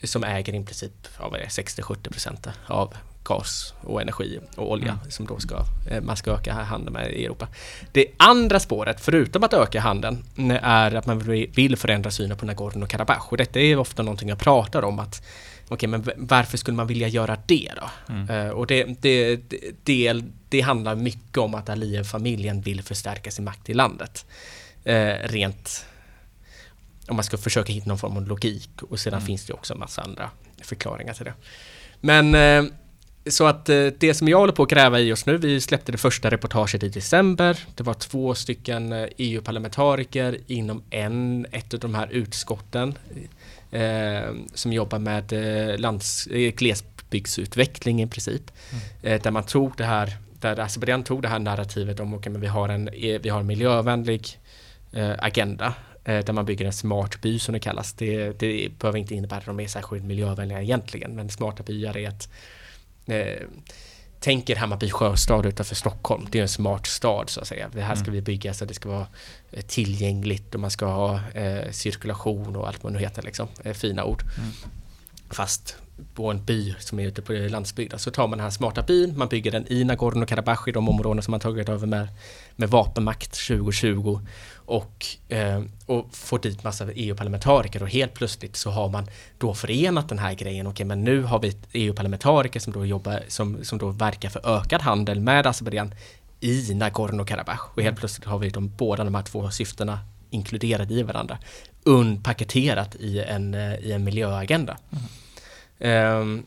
som 0.03 0.23
äger 0.23 0.53
i 0.53 0.63
princip 0.63 1.07
60-70 1.19 2.11
procent 2.11 2.47
av 2.67 2.93
gas 3.27 3.73
och 3.81 4.01
energi 4.01 4.39
och 4.55 4.71
olja 4.71 4.91
mm. 4.91 5.11
som 5.11 5.25
då 5.25 5.39
ska, 5.39 5.65
eh, 5.89 6.01
man 6.01 6.17
ska 6.17 6.31
öka 6.31 6.53
handeln 6.53 6.93
med 6.93 7.11
i 7.11 7.25
Europa. 7.25 7.47
Det 7.91 8.05
andra 8.17 8.59
spåret, 8.59 8.97
förutom 9.01 9.43
att 9.43 9.53
öka 9.53 9.81
handeln, 9.81 10.23
är 10.61 10.95
att 10.95 11.05
man 11.05 11.19
vill 11.55 11.77
förändra 11.77 12.11
synen 12.11 12.37
på 12.37 12.45
Nagorno-Karabach. 12.45 13.27
Och 13.29 13.37
detta 13.37 13.59
är 13.59 13.77
ofta 13.77 14.03
någonting 14.03 14.29
jag 14.29 14.39
pratar 14.39 14.83
om 14.83 14.99
att 14.99 15.21
Okej, 15.69 15.89
okay, 15.89 16.13
men 16.15 16.27
varför 16.27 16.57
skulle 16.57 16.77
man 16.77 16.87
vilja 16.87 17.07
göra 17.07 17.37
det 17.45 17.71
då? 17.75 18.13
Mm. 18.13 18.29
Uh, 18.29 18.49
och 18.49 18.67
det, 18.67 18.83
det, 19.01 19.39
det, 19.83 20.21
det, 20.49 20.61
handlar 20.61 20.95
mycket 20.95 21.37
om 21.37 21.55
att 21.55 21.69
Aliyev-familjen 21.69 22.61
vill 22.61 22.83
förstärka 22.83 23.31
sin 23.31 23.45
makt 23.45 23.69
i 23.69 23.73
landet. 23.73 24.25
Uh, 24.89 25.13
rent 25.23 25.85
om 27.07 27.15
man 27.15 27.23
ska 27.23 27.37
försöka 27.37 27.73
hitta 27.73 27.87
någon 27.87 27.97
form 27.97 28.17
av 28.17 28.27
logik 28.27 28.69
och 28.89 28.99
sedan 28.99 29.13
mm. 29.13 29.25
finns 29.25 29.45
det 29.45 29.53
också 29.53 29.73
en 29.73 29.79
massa 29.79 30.01
andra 30.01 30.29
förklaringar 30.61 31.13
till 31.13 31.25
det. 31.25 31.33
Men 32.01 32.35
så 33.29 33.45
att 33.45 33.69
eh, 33.69 33.85
det 33.97 34.13
som 34.13 34.27
jag 34.27 34.37
håller 34.37 34.53
på 34.53 34.63
att 34.63 34.69
gräva 34.69 34.99
i 34.99 35.03
just 35.03 35.25
nu, 35.25 35.37
vi 35.37 35.61
släppte 35.61 35.91
det 35.91 35.97
första 35.97 36.29
reportaget 36.29 36.83
i 36.83 36.89
december. 36.89 37.59
Det 37.75 37.83
var 37.83 37.93
två 37.93 38.35
stycken 38.35 39.07
EU-parlamentariker 39.17 40.33
eh, 40.33 40.39
e 40.39 40.43
inom 40.47 40.83
en, 40.89 41.45
ett 41.51 41.73
av 41.73 41.79
de 41.79 41.95
här 41.95 42.07
utskotten 42.11 42.97
eh, 43.71 44.33
som 44.53 44.73
jobbar 44.73 44.99
med 44.99 45.33
eh, 45.33 45.79
lands, 45.79 46.27
eh, 46.27 46.51
glesbygdsutveckling 46.51 48.01
i 48.01 48.07
princip. 48.07 48.51
Mm. 48.71 49.13
Eh, 49.13 49.21
där 49.21 49.31
man 49.31 49.43
tog 49.43 49.73
det 49.77 49.85
här, 49.85 50.17
där 50.39 50.59
Azerbajdzjan 50.59 51.03
tog 51.03 51.21
det 51.21 51.27
här 51.27 51.39
narrativet 51.39 51.99
om 51.99 52.13
okay, 52.13 52.31
men 52.31 52.41
vi 52.41 52.47
har 52.47 52.69
en, 52.69 52.89
vi 53.21 53.29
har 53.29 53.39
en 53.39 53.47
miljövänlig 53.47 54.39
agenda 55.17 55.73
där 56.03 56.33
man 56.33 56.45
bygger 56.45 56.65
en 56.65 56.73
smart 56.73 57.21
by 57.21 57.39
som 57.39 57.53
det 57.53 57.59
kallas. 57.59 57.93
Det, 57.93 58.39
det 58.39 58.79
behöver 58.79 58.99
inte 58.99 59.15
innebära 59.15 59.39
att 59.39 59.45
de 59.45 59.59
är 59.59 59.67
särskilt 59.67 60.03
miljövänliga 60.03 60.61
egentligen 60.61 61.15
men 61.15 61.29
smarta 61.29 61.63
byar 61.63 61.97
är 61.97 62.09
ett 62.09 62.29
eh, 63.07 63.47
tänker 64.19 64.55
Hammarby 64.55 64.89
sjöstad 64.89 65.45
utanför 65.45 65.75
Stockholm. 65.75 66.27
Det 66.31 66.37
är 66.37 66.41
en 66.41 66.47
smart 66.47 66.87
stad 66.87 67.29
så 67.29 67.41
att 67.41 67.47
säga. 67.47 67.69
Det 67.73 67.81
här 67.81 67.95
ska 67.95 68.03
mm. 68.03 68.13
vi 68.15 68.21
bygga 68.21 68.53
så 68.53 68.63
att 68.63 68.67
det 68.67 68.73
ska 68.73 68.89
vara 68.89 69.07
eh, 69.51 69.61
tillgängligt 69.61 70.55
och 70.55 70.61
man 70.61 70.71
ska 70.71 70.85
ha 70.85 71.19
eh, 71.33 71.71
cirkulation 71.71 72.55
och 72.55 72.67
allt 72.67 72.83
vad 72.83 72.93
det 72.93 72.97
nu 72.97 73.03
heter 73.03 73.21
liksom. 73.21 73.47
Eh, 73.63 73.73
fina 73.73 74.03
ord. 74.03 74.23
Mm. 74.37 74.51
Fast 75.29 75.75
på 76.13 76.31
en 76.31 76.45
by 76.45 76.75
som 76.79 76.99
är 76.99 77.07
ute 77.07 77.21
på 77.21 77.33
landsbygden 77.33 77.99
så 77.99 78.11
tar 78.11 78.27
man 78.27 78.37
den 78.37 78.43
här 78.43 78.51
smarta 78.51 78.81
byn, 78.81 79.17
man 79.17 79.27
bygger 79.27 79.51
den 79.51 79.67
i 79.67 79.83
Nagorno-Karabach 79.83 80.67
i 80.67 80.71
de 80.71 80.89
områden 80.89 81.23
som 81.23 81.31
man 81.31 81.39
tagit 81.39 81.69
över 81.69 81.87
med, 81.87 82.07
med 82.55 82.69
vapenmakt 82.69 83.47
2020 83.47 84.19
och, 84.55 85.05
eh, 85.29 85.63
och 85.85 86.15
får 86.15 86.39
dit 86.39 86.63
massa 86.63 86.91
EU-parlamentariker 86.91 87.83
och 87.83 87.89
helt 87.89 88.13
plötsligt 88.13 88.55
så 88.55 88.69
har 88.69 88.89
man 88.89 89.07
då 89.37 89.53
förenat 89.53 90.09
den 90.09 90.19
här 90.19 90.33
grejen. 90.33 90.67
Okej, 90.67 90.73
okay, 90.73 90.85
men 90.85 91.03
nu 91.03 91.23
har 91.23 91.39
vi 91.39 91.57
EU-parlamentariker 91.71 92.59
som 92.59 92.73
då 92.73 92.85
jobbar, 92.85 93.23
som, 93.27 93.63
som 93.63 93.77
då 93.77 93.89
verkar 93.89 94.29
för 94.29 94.57
ökad 94.57 94.81
handel 94.81 95.19
med 95.19 95.47
Azerbajdzjan 95.47 95.93
i 96.39 96.73
Nagorno-Karabach 96.73 97.61
och 97.75 97.81
helt 97.81 97.97
plötsligt 97.97 98.27
har 98.27 98.39
vi 98.39 98.49
de 98.49 98.69
båda 98.77 99.03
de 99.03 99.15
här 99.15 99.23
två 99.23 99.49
syftena 99.49 99.99
inkluderade 100.29 100.93
i 100.93 101.03
varandra. 101.03 101.37
Unpaketerat 101.87 102.95
i 102.95 103.19
en, 103.19 103.53
eh, 103.53 103.75
i 103.75 103.91
en 103.91 104.03
miljöagenda. 104.03 104.77
Mm. 104.91 106.21
Um, 106.21 106.43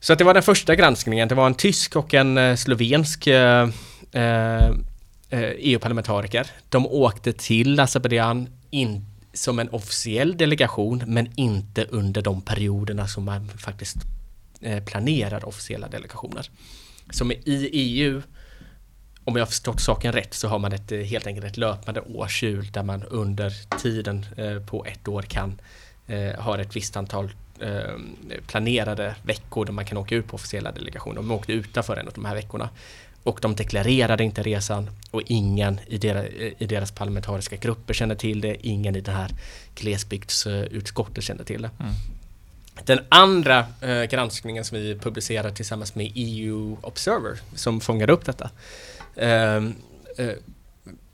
så 0.00 0.12
att 0.12 0.18
det 0.18 0.24
var 0.24 0.34
den 0.34 0.42
första 0.42 0.74
granskningen. 0.74 1.28
Det 1.28 1.34
var 1.34 1.46
en 1.46 1.54
tysk 1.54 1.96
och 1.96 2.14
en 2.14 2.38
eh, 2.38 2.56
slovensk 2.56 3.26
eh, 3.26 3.36
e 3.36 3.72
uh, 4.14 4.70
uh, 5.38 5.52
EU-parlamentariker. 5.58 6.46
De 6.68 6.86
åkte 6.86 7.32
till 7.32 7.80
Azerbajdzjan 7.80 8.48
som 9.32 9.58
en 9.58 9.68
officiell 9.68 10.36
delegation 10.36 11.02
men 11.06 11.32
inte 11.36 11.84
under 11.84 12.22
de 12.22 12.40
perioderna 12.42 13.06
som 13.06 13.24
man 13.24 13.48
faktiskt 13.48 13.96
planerar 14.86 15.48
officiella 15.48 15.88
delegationer. 15.88 16.50
Som 17.10 17.32
i 17.32 17.70
EU 17.72 18.22
om 19.26 19.36
jag 19.36 19.40
har 19.40 19.46
förstått 19.46 19.80
saken 19.80 20.12
rätt 20.12 20.34
så 20.34 20.48
har 20.48 20.58
man 20.58 20.72
ett, 20.72 20.92
eh, 20.92 20.98
helt 20.98 21.26
enkelt 21.26 21.46
ett 21.46 21.56
löpande 21.56 22.00
årshjul 22.00 22.70
där 22.72 22.82
man 22.82 23.02
under 23.02 23.78
tiden 23.78 24.26
eh, 24.36 24.58
på 24.58 24.84
ett 24.84 25.08
år 25.08 25.22
kan 25.22 25.60
eh, 26.06 26.40
ha 26.40 26.60
ett 26.60 26.76
visst 26.76 26.96
antal 26.96 27.30
planerade 28.46 29.14
veckor 29.22 29.64
där 29.64 29.72
man 29.72 29.84
kan 29.84 29.98
åka 29.98 30.14
ut 30.14 30.26
på 30.26 30.34
officiella 30.34 30.72
delegationer. 30.72 31.16
De 31.16 31.30
åkte 31.30 31.52
utanför 31.52 31.96
en 31.96 32.06
av 32.06 32.12
de 32.12 32.24
här 32.24 32.34
veckorna. 32.34 32.68
Och 33.22 33.38
de 33.42 33.54
deklarerade 33.54 34.24
inte 34.24 34.42
resan 34.42 34.90
och 35.10 35.22
ingen 35.26 35.80
i 35.86 35.98
deras, 35.98 36.26
i 36.58 36.66
deras 36.66 36.92
parlamentariska 36.92 37.56
grupper 37.56 37.94
kände 37.94 38.16
till 38.16 38.40
det. 38.40 38.66
Ingen 38.66 38.96
i 38.96 39.00
det 39.00 39.12
här 39.12 39.30
glesbygdsutskottet 39.74 41.24
kände 41.24 41.44
till 41.44 41.62
det. 41.62 41.70
Mm. 41.80 41.92
Den 42.84 42.98
andra 43.08 43.66
eh, 43.80 44.02
granskningen 44.02 44.64
som 44.64 44.78
vi 44.78 44.98
publicerade 44.98 45.54
tillsammans 45.54 45.94
med 45.94 46.12
EU 46.14 46.76
Observer 46.80 47.38
som 47.54 47.80
fångade 47.80 48.12
upp 48.12 48.24
detta 48.24 48.50
Ehm, 49.16 49.74
eh, 50.18 50.34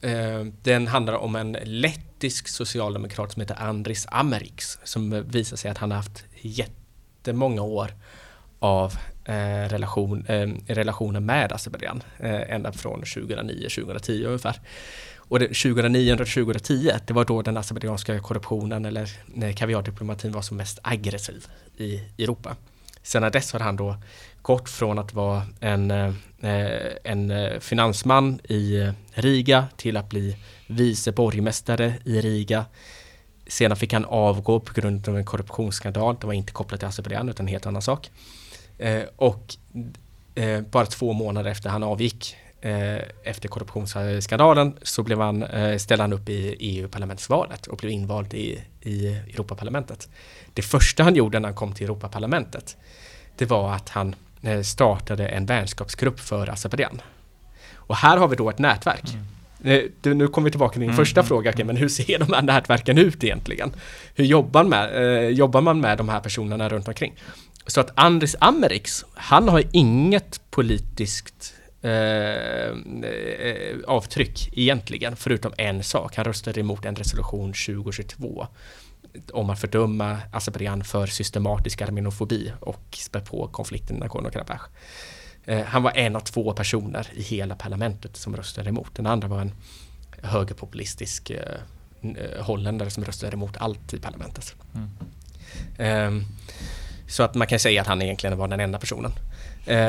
ehm, 0.00 0.52
den 0.62 0.86
handlar 0.86 1.14
om 1.14 1.36
en 1.36 1.56
lettisk 1.64 2.48
socialdemokrat 2.48 3.32
som 3.32 3.40
heter 3.40 3.62
Andris 3.62 4.06
Ameriks 4.10 4.78
som 4.84 5.24
visar 5.28 5.56
sig 5.56 5.70
att 5.70 5.78
han 5.78 5.90
har 5.90 5.96
haft 5.96 6.24
jättemånga 6.40 7.62
år 7.62 7.90
av 8.58 8.94
eh, 9.24 9.68
relation, 9.68 10.26
eh, 10.26 10.48
relationer 10.66 11.20
med 11.20 11.52
Azerbajdzjan 11.52 12.02
eh, 12.18 12.54
ända 12.54 12.72
från 12.72 13.02
2009-2010 13.02 14.24
ungefär. 14.26 14.60
Och 15.16 15.38
det, 15.38 15.46
2009 15.46 16.12
och 16.12 16.18
2010, 16.18 16.90
det 17.06 17.12
var 17.12 17.24
då 17.24 17.42
den 17.42 17.56
azerbajdzjanska 17.56 18.20
korruptionen 18.20 18.84
eller 18.84 19.08
kaviardiplomatin 19.52 20.32
var 20.32 20.42
som 20.42 20.56
mest 20.56 20.78
aggressiv 20.82 21.46
i 21.76 22.02
Europa. 22.18 22.56
Sen 23.02 23.32
dess 23.32 23.52
har 23.52 23.60
han 23.60 23.76
då 23.76 23.96
kort 24.42 24.68
från 24.68 24.98
att 24.98 25.14
vara 25.14 25.42
en, 25.60 25.90
eh, 25.90 26.14
en 27.04 27.30
eh, 27.30 27.58
finansman 27.60 28.40
i 28.44 28.76
eh, 28.76 28.92
Riga 29.14 29.66
till 29.76 29.96
att 29.96 30.08
bli 30.08 30.36
vice 30.66 31.12
borgmästare 31.12 31.94
i 32.04 32.20
Riga. 32.20 32.64
Sedan 33.46 33.76
fick 33.76 33.92
han 33.92 34.04
avgå 34.04 34.60
på 34.60 34.72
grund 34.72 35.08
av 35.08 35.16
en 35.16 35.24
korruptionsskandal. 35.24 36.16
Det 36.20 36.26
var 36.26 36.34
inte 36.34 36.52
kopplat 36.52 36.80
till 36.80 36.88
Azerbajdzjan 36.88 37.28
utan 37.28 37.46
en 37.46 37.52
helt 37.52 37.66
annan 37.66 37.82
sak. 37.82 38.10
Eh, 38.78 39.02
och 39.16 39.56
bara 40.70 40.86
två 40.86 41.12
månader 41.12 41.50
efter 41.50 41.70
han 41.70 41.82
avgick 41.82 42.36
efter 43.24 43.48
korruptionsskandalen 43.48 44.76
så 44.82 45.02
blev 45.02 45.20
han, 45.20 45.44
ställde 45.78 46.02
han 46.02 46.12
upp 46.12 46.28
i 46.28 46.56
EU-parlamentsvalet 46.58 47.66
och 47.66 47.76
blev 47.76 47.90
invald 47.90 48.34
i, 48.34 48.60
i 48.80 49.06
Europaparlamentet. 49.06 50.08
Det 50.54 50.62
första 50.62 51.02
han 51.02 51.14
gjorde 51.14 51.40
när 51.40 51.48
han 51.48 51.56
kom 51.56 51.72
till 51.72 51.84
Europaparlamentet 51.84 52.76
det 53.36 53.46
var 53.46 53.74
att 53.74 53.88
han 53.88 54.14
startade 54.64 55.26
en 55.26 55.46
vänskapsgrupp 55.46 56.20
för 56.20 56.50
Azerbajdzjan. 56.50 57.00
Och 57.74 57.96
här 57.96 58.16
har 58.16 58.28
vi 58.28 58.36
då 58.36 58.50
ett 58.50 58.58
nätverk. 58.58 59.14
Mm. 59.14 59.92
Du, 60.00 60.14
nu 60.14 60.28
kommer 60.28 60.44
vi 60.44 60.50
tillbaka 60.50 60.72
till 60.72 60.80
din 60.80 60.90
mm. 60.90 60.96
första 60.96 61.20
mm, 61.20 61.28
fråga, 61.28 61.52
mm. 61.52 61.66
men 61.66 61.76
hur 61.76 61.88
ser 61.88 62.18
de 62.18 62.32
här 62.32 62.42
nätverken 62.42 62.98
ut 62.98 63.24
egentligen? 63.24 63.72
Hur 64.14 64.24
jobbar, 64.24 64.64
med, 64.64 64.94
eh, 64.94 65.28
jobbar 65.28 65.60
man 65.60 65.80
med 65.80 65.98
de 65.98 66.08
här 66.08 66.20
personerna 66.20 66.68
runt 66.68 66.88
omkring? 66.88 67.14
Så 67.66 67.80
att 67.80 67.90
Andris 67.94 68.36
Ameriks, 68.40 69.04
han 69.14 69.48
har 69.48 69.62
inget 69.72 70.40
politiskt 70.50 71.54
eh, 71.82 71.90
eh 71.90 72.72
avtryck 73.86 74.50
egentligen, 74.52 75.16
förutom 75.16 75.52
en 75.58 75.82
sak. 75.82 76.16
Han 76.16 76.24
röstade 76.24 76.60
emot 76.60 76.84
en 76.84 76.96
resolution 76.96 77.52
2022 77.52 78.46
om 79.32 79.50
att 79.50 79.60
fördöma 79.60 80.18
Azerbajdzjan 80.32 80.84
för 80.84 81.06
systematisk 81.06 81.82
armenofobi 81.82 82.52
och 82.60 82.84
spä 82.92 83.20
på 83.20 83.48
konflikten 83.48 83.96
i 83.96 84.00
Nagorno-Karabach. 84.00 84.68
Eh, 85.44 85.64
han 85.64 85.82
var 85.82 85.92
en 85.96 86.16
av 86.16 86.20
två 86.20 86.52
personer 86.52 87.08
i 87.12 87.22
hela 87.22 87.56
parlamentet 87.56 88.16
som 88.16 88.36
röstade 88.36 88.68
emot. 88.68 88.94
Den 88.94 89.06
andra 89.06 89.28
var 89.28 89.40
en 89.40 89.52
högerpopulistisk 90.22 91.30
eh, 91.30 91.60
eh, 92.02 92.44
holländare 92.44 92.90
som 92.90 93.04
röstade 93.04 93.32
emot 93.32 93.56
allt 93.56 93.94
i 93.94 93.98
parlamentet. 93.98 94.54
Mm. 94.74 94.88
Eh, 95.76 96.26
så 97.12 97.22
att 97.22 97.34
man 97.34 97.46
kan 97.46 97.58
säga 97.58 97.80
att 97.80 97.86
han 97.86 98.02
egentligen 98.02 98.38
var 98.38 98.48
den 98.48 98.60
enda 98.60 98.78
personen. 98.78 99.12
Eh, 99.66 99.88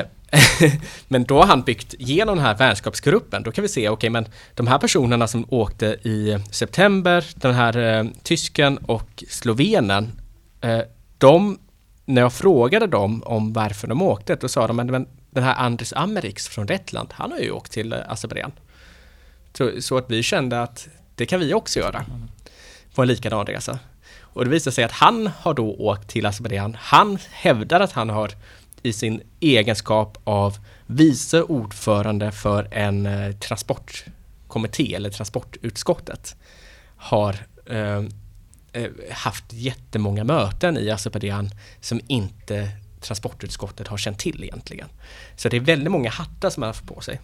men 1.07 1.23
då 1.23 1.39
har 1.39 1.47
han 1.47 1.61
byggt 1.61 1.95
genom 1.99 2.35
den 2.35 2.45
här 2.45 2.57
vänskapsgruppen. 2.57 3.43
Då 3.43 3.51
kan 3.51 3.61
vi 3.61 3.67
se, 3.67 3.81
okej, 3.81 3.89
okay, 3.89 4.09
men 4.09 4.25
de 4.53 4.67
här 4.67 4.77
personerna 4.77 5.27
som 5.27 5.45
åkte 5.49 5.85
i 5.85 6.37
september, 6.51 7.25
den 7.35 7.53
här 7.53 7.77
eh, 7.77 8.05
tysken 8.23 8.77
och 8.77 9.23
slovenen, 9.29 10.11
eh, 10.61 10.81
de, 11.17 11.59
när 12.05 12.21
jag 12.21 12.33
frågade 12.33 12.87
dem 12.87 13.23
om 13.25 13.53
varför 13.53 13.87
de 13.87 14.01
åkte, 14.01 14.35
då 14.35 14.47
sa 14.47 14.67
de, 14.67 14.75
men 14.75 15.07
den 15.31 15.43
här 15.43 15.55
Andres 15.55 15.93
Ameriks 15.93 16.47
från 16.47 16.65
Lettland, 16.65 17.09
han 17.13 17.31
har 17.31 17.39
ju 17.39 17.51
åkt 17.51 17.71
till 17.71 17.93
eh, 17.93 17.99
Azerbajdzjan. 18.07 18.51
Så, 19.53 19.81
så, 19.81 19.97
att 19.97 20.11
vi 20.11 20.23
kände 20.23 20.61
att 20.61 20.87
det 21.15 21.25
kan 21.25 21.39
vi 21.39 21.53
också 21.53 21.79
göra 21.79 22.05
på 22.95 23.01
en 23.01 23.07
likadan 23.07 23.45
resa. 23.45 23.79
Och 24.33 24.45
det 24.45 24.51
visar 24.51 24.71
sig 24.71 24.83
att 24.83 24.91
han 24.91 25.27
har 25.27 25.53
då 25.53 25.75
åkt 25.75 26.09
till 26.09 26.25
Azerbajdzjan. 26.25 26.77
Han 26.79 27.17
hävdar 27.31 27.79
att 27.79 27.91
han 27.91 28.09
har 28.09 28.31
i 28.83 28.93
sin 28.93 29.21
egenskap 29.39 30.17
av 30.23 30.57
vice 30.85 31.43
ordförande 31.43 32.31
för 32.31 32.67
en 32.71 33.05
eh, 33.05 33.31
transportkommitté 33.31 34.95
eller 34.95 35.09
transportutskottet 35.09 36.35
har 36.97 37.35
eh, 37.65 38.03
eh, 38.73 38.91
haft 39.11 39.45
jättemånga 39.49 40.23
möten 40.23 40.77
i 40.77 40.89
Azerbajdzjan 40.89 41.49
som 41.81 42.01
inte 42.07 42.69
transportutskottet 43.01 43.87
har 43.87 43.97
känt 43.97 44.19
till 44.19 44.43
egentligen. 44.43 44.87
Så 45.35 45.49
det 45.49 45.57
är 45.57 45.61
väldigt 45.61 45.91
många 45.91 46.09
hattar 46.09 46.49
som 46.49 46.61
man 46.61 46.67
har 46.67 46.73
fått 46.73 46.95
på 46.95 47.01
sig. 47.01 47.19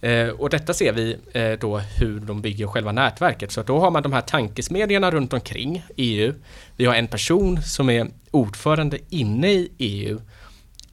Eh, 0.00 0.28
och 0.28 0.50
detta 0.50 0.74
ser 0.74 0.92
vi 0.92 1.16
eh, 1.32 1.52
då 1.52 1.78
hur 1.78 2.20
de 2.20 2.42
bygger 2.42 2.66
själva 2.66 2.92
nätverket. 2.92 3.52
Så 3.52 3.62
då 3.62 3.80
har 3.80 3.90
man 3.90 4.02
de 4.02 4.12
här 4.12 4.20
tankesmedjorna 4.20 5.10
runt 5.10 5.32
omkring 5.32 5.84
EU. 5.96 6.34
Vi 6.76 6.84
har 6.84 6.94
en 6.94 7.06
person 7.06 7.62
som 7.62 7.90
är 7.90 8.06
ordförande 8.30 8.98
inne 9.10 9.48
i 9.52 9.72
EU 9.78 10.20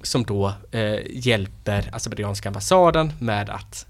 som 0.04 0.24
då 0.24 0.54
eh, 0.72 1.00
hjälper 1.10 1.90
azerbajdzjanska 1.94 2.50
ambassaden 2.50 3.14
med 3.20 3.50
att 3.50 3.86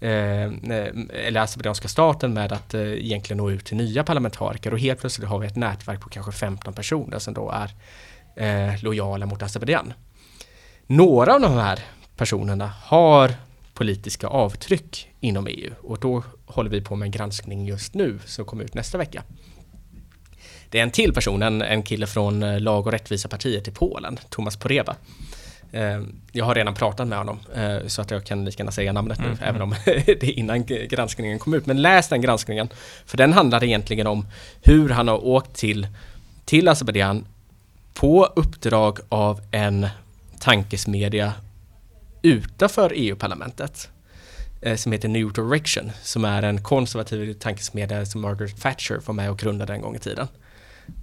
eh, 0.00 0.42
eh 0.42 0.88
eller 1.26 1.40
azerbajdzjanska 1.40 1.88
staten 1.88 2.34
med 2.34 2.52
att 2.52 2.74
eh, 2.74 2.80
egentligen 2.80 3.38
nå 3.38 3.50
ut 3.50 3.64
till 3.64 3.76
nya 3.76 4.04
parlamentariker 4.04 4.72
och 4.72 4.78
helt 4.78 5.00
plötsligt 5.00 5.28
har 5.28 5.38
vi 5.38 5.46
ett 5.46 5.56
nätverk 5.56 6.00
på 6.00 6.08
kanske 6.08 6.32
15 6.32 6.74
personer 6.74 7.18
som 7.18 7.34
då 7.34 7.50
är 7.50 7.70
eh, 8.36 8.82
lojala 8.82 9.26
mot 9.26 9.42
Azerbajdzjan. 9.42 9.92
Några 10.86 11.34
av 11.34 11.40
de 11.40 11.52
här 11.52 11.78
personerna 12.16 12.72
har 12.82 13.34
politiska 13.76 14.26
avtryck 14.26 15.08
inom 15.20 15.46
EU 15.46 15.72
och 15.80 16.00
då 16.00 16.22
håller 16.46 16.70
vi 16.70 16.80
på 16.80 16.96
med 16.96 17.06
en 17.06 17.12
granskning 17.12 17.66
just 17.66 17.94
nu 17.94 18.18
som 18.26 18.44
kommer 18.44 18.64
ut 18.64 18.74
nästa 18.74 18.98
vecka. 18.98 19.22
Det 20.70 20.78
är 20.78 20.82
en 20.82 20.90
till 20.90 21.12
person, 21.12 21.42
en, 21.42 21.62
en 21.62 21.82
kille 21.82 22.06
från 22.06 22.42
eh, 22.42 22.60
Lag 22.60 22.86
och 22.86 22.92
rättvisa 22.92 23.28
partiet 23.28 23.68
i 23.68 23.70
Polen, 23.70 24.18
Thomas 24.30 24.56
Poreva, 24.56 24.96
Eh, 25.72 26.00
jag 26.32 26.44
har 26.44 26.54
redan 26.54 26.74
pratat 26.74 27.08
med 27.08 27.18
honom 27.18 27.38
eh, 27.54 27.86
så 27.86 28.02
att 28.02 28.10
jag 28.10 28.24
kan 28.24 28.44
lika 28.44 28.60
gärna 28.60 28.72
säga 28.72 28.92
namnet 28.92 29.18
nu 29.18 29.26
mm. 29.26 29.38
även 29.42 29.62
om 29.62 29.74
det 29.84 30.22
är 30.22 30.38
innan 30.38 30.64
granskningen 30.64 31.38
kom 31.38 31.54
ut. 31.54 31.66
Men 31.66 31.82
läs 31.82 32.08
den 32.08 32.20
granskningen. 32.20 32.68
För 33.06 33.16
den 33.16 33.32
handlar 33.32 33.64
egentligen 33.64 34.06
om 34.06 34.26
hur 34.62 34.88
han 34.88 35.08
har 35.08 35.26
åkt 35.26 35.56
till, 35.56 35.86
till 36.44 36.68
Azerbajdzjan 36.68 37.26
på 37.94 38.24
uppdrag 38.36 38.98
av 39.08 39.40
en 39.50 39.88
tankesmedja 40.40 41.32
utanför 42.26 42.92
EU-parlamentet 42.94 43.88
eh, 44.60 44.76
som 44.76 44.92
heter 44.92 45.08
New 45.08 45.32
Direction 45.32 45.92
som 46.02 46.24
är 46.24 46.42
en 46.42 46.62
konservativ 46.62 47.32
tankesmedja 47.32 48.06
som 48.06 48.20
Margaret 48.20 48.60
Thatcher 48.60 49.00
var 49.06 49.14
med 49.14 49.30
och 49.30 49.38
grundade 49.38 49.72
en 49.72 49.80
gång 49.80 49.96
i 49.96 49.98
tiden. 49.98 50.28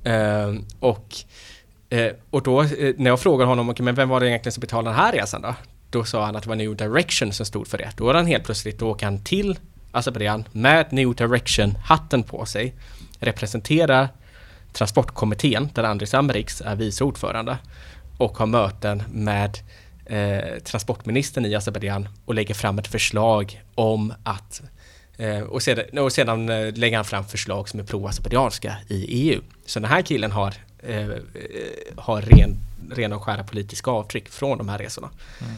Eh, 0.03 0.53
och 0.79 1.25
Eh, 1.93 2.11
och 2.29 2.43
då 2.43 2.61
eh, 2.61 2.93
när 2.97 3.09
jag 3.09 3.19
frågade 3.19 3.49
honom, 3.49 3.69
okay, 3.69 3.83
men 3.83 3.95
vem 3.95 4.09
var 4.09 4.19
det 4.19 4.29
egentligen 4.29 4.53
som 4.53 4.61
betalade 4.61 4.89
den 4.89 5.05
här 5.05 5.11
resan 5.11 5.41
då? 5.41 5.55
Då 5.89 6.03
sa 6.03 6.25
han 6.25 6.35
att 6.35 6.43
det 6.43 6.49
var 6.49 6.55
New 6.55 6.75
Direction 6.75 7.33
som 7.33 7.45
stod 7.45 7.67
för 7.67 7.77
det. 7.77 7.89
Då 7.97 8.05
var 8.05 8.13
han 8.13 8.25
helt 8.25 8.43
plötsligt, 8.43 8.79
då 8.79 8.89
åker 8.89 9.05
han 9.05 9.23
till 9.23 9.59
Azerbajdzjan 9.91 10.43
med 10.51 10.93
New 10.93 11.15
Direction-hatten 11.15 12.23
på 12.23 12.45
sig, 12.45 12.73
representerar 13.19 14.09
transportkommittén 14.73 15.69
där 15.73 15.83
Andris 15.83 16.13
Amriks 16.13 16.61
är 16.61 16.75
vice 16.75 17.03
ordförande 17.03 17.57
och 18.17 18.37
har 18.37 18.45
möten 18.45 19.03
med 19.11 19.57
eh, 20.05 20.59
transportministern 20.63 21.45
i 21.45 21.55
Azerbajdzjan 21.55 22.07
och 22.25 22.33
lägger 22.33 22.53
fram 22.53 22.79
ett 22.79 22.87
förslag 22.87 23.61
om 23.75 24.13
att 24.23 24.61
eh, 25.17 25.39
och 25.39 25.61
sedan, 25.61 25.99
och 25.99 26.11
sedan 26.11 26.49
eh, 26.49 26.73
lägger 26.73 26.95
han 26.95 27.05
fram 27.05 27.25
förslag 27.25 27.69
som 27.69 27.79
är 27.79 27.83
pro-azerbajdzjanska 27.83 28.75
i 28.87 29.05
EU. 29.05 29.41
Så 29.65 29.79
den 29.79 29.89
här 29.89 30.01
killen 30.01 30.31
har 30.31 30.53
eh, 30.79 31.09
har 31.97 32.21
ren, 32.21 32.55
ren 32.91 33.13
och 33.13 33.23
skära 33.23 33.43
politiska 33.43 33.91
avtryck 33.91 34.29
från 34.29 34.57
de 34.57 34.69
här 34.69 34.77
resorna. 34.77 35.09
Mm. 35.39 35.53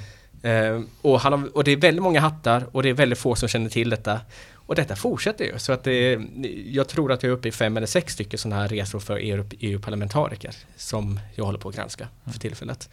Eh, 0.46 0.82
och, 1.02 1.20
han 1.20 1.50
och 1.50 1.64
det 1.64 1.72
är 1.72 1.78
väldigt 1.78 2.04
många 2.04 2.20
hattar 2.20 2.66
och 2.72 2.84
det 2.84 2.90
är 2.90 2.94
väldigt 2.94 3.20
få 3.20 3.36
som 3.36 3.50
känner 3.50 3.70
till 3.70 3.90
detta. 3.90 4.20
Och 4.68 4.76
detta 4.76 4.96
fortsätter 4.96 5.46
ju. 5.46 5.60
Så 5.60 5.74
att 5.74 5.84
det, 5.84 6.20
jag 6.68 6.88
tror 6.88 7.12
att 7.12 7.24
jag 7.24 7.30
är 7.30 7.34
uppe 7.34 7.48
i 7.48 7.52
fem 7.52 7.78
eller 7.78 7.88
sex 7.88 8.14
stycken 8.14 8.40
sådana 8.40 8.62
här 8.62 8.68
resor 8.68 9.00
för 9.00 9.18
EU-parlamentariker 9.60 10.56
som 10.78 11.20
jag 11.36 11.46
håller 11.46 11.60
på 11.60 11.70
att 11.70 11.76
granska 11.76 12.04
mm. 12.04 12.34
för 12.34 12.40
tillfället. 12.40 12.90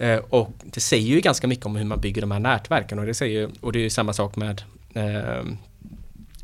Eh, 0.00 0.18
och 0.18 0.50
det 0.64 0.80
säger 0.80 1.08
ju 1.08 1.20
ganska 1.20 1.46
mycket 1.46 1.66
om 1.66 1.76
hur 1.76 1.84
man 1.84 2.00
bygger 2.00 2.20
de 2.20 2.30
här 2.30 2.40
nätverken 2.40 2.98
och 2.98 3.06
det, 3.06 3.14
säger, 3.14 3.50
och 3.60 3.72
det 3.72 3.78
är 3.78 3.82
ju 3.82 3.90
samma 3.90 4.12
sak 4.12 4.36
med 4.36 4.62
eh, 4.94 5.44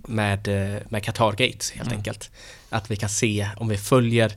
med, 0.09 0.49
eh, 0.49 0.83
med 0.89 1.05
Qatar 1.05 1.31
Gates 1.31 1.71
helt 1.71 1.89
mm. 1.89 1.99
enkelt. 1.99 2.31
Att 2.69 2.91
vi 2.91 2.97
kan 2.97 3.09
se 3.09 3.49
om 3.57 3.69
vi 3.69 3.77
följer 3.77 4.33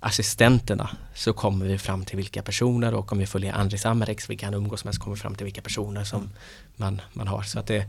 assistenterna 0.00 0.90
så 1.14 1.32
kommer 1.32 1.66
vi 1.66 1.78
fram 1.78 2.04
till 2.04 2.16
vilka 2.16 2.42
personer 2.42 2.94
och 2.94 3.12
om 3.12 3.18
vi 3.18 3.26
följer 3.26 3.52
Andris 3.52 3.86
Amerex, 3.86 4.30
vi 4.30 4.36
kan 4.36 4.54
umgås 4.54 4.84
med, 4.84 4.94
så 4.94 5.00
kommer 5.00 5.16
vi 5.16 5.22
fram 5.22 5.34
till 5.34 5.44
vilka 5.44 5.62
personer 5.62 6.04
som 6.04 6.30
man, 6.76 7.00
man 7.12 7.28
har. 7.28 7.42
Så 7.42 7.58
att 7.58 7.66
det, 7.66 7.84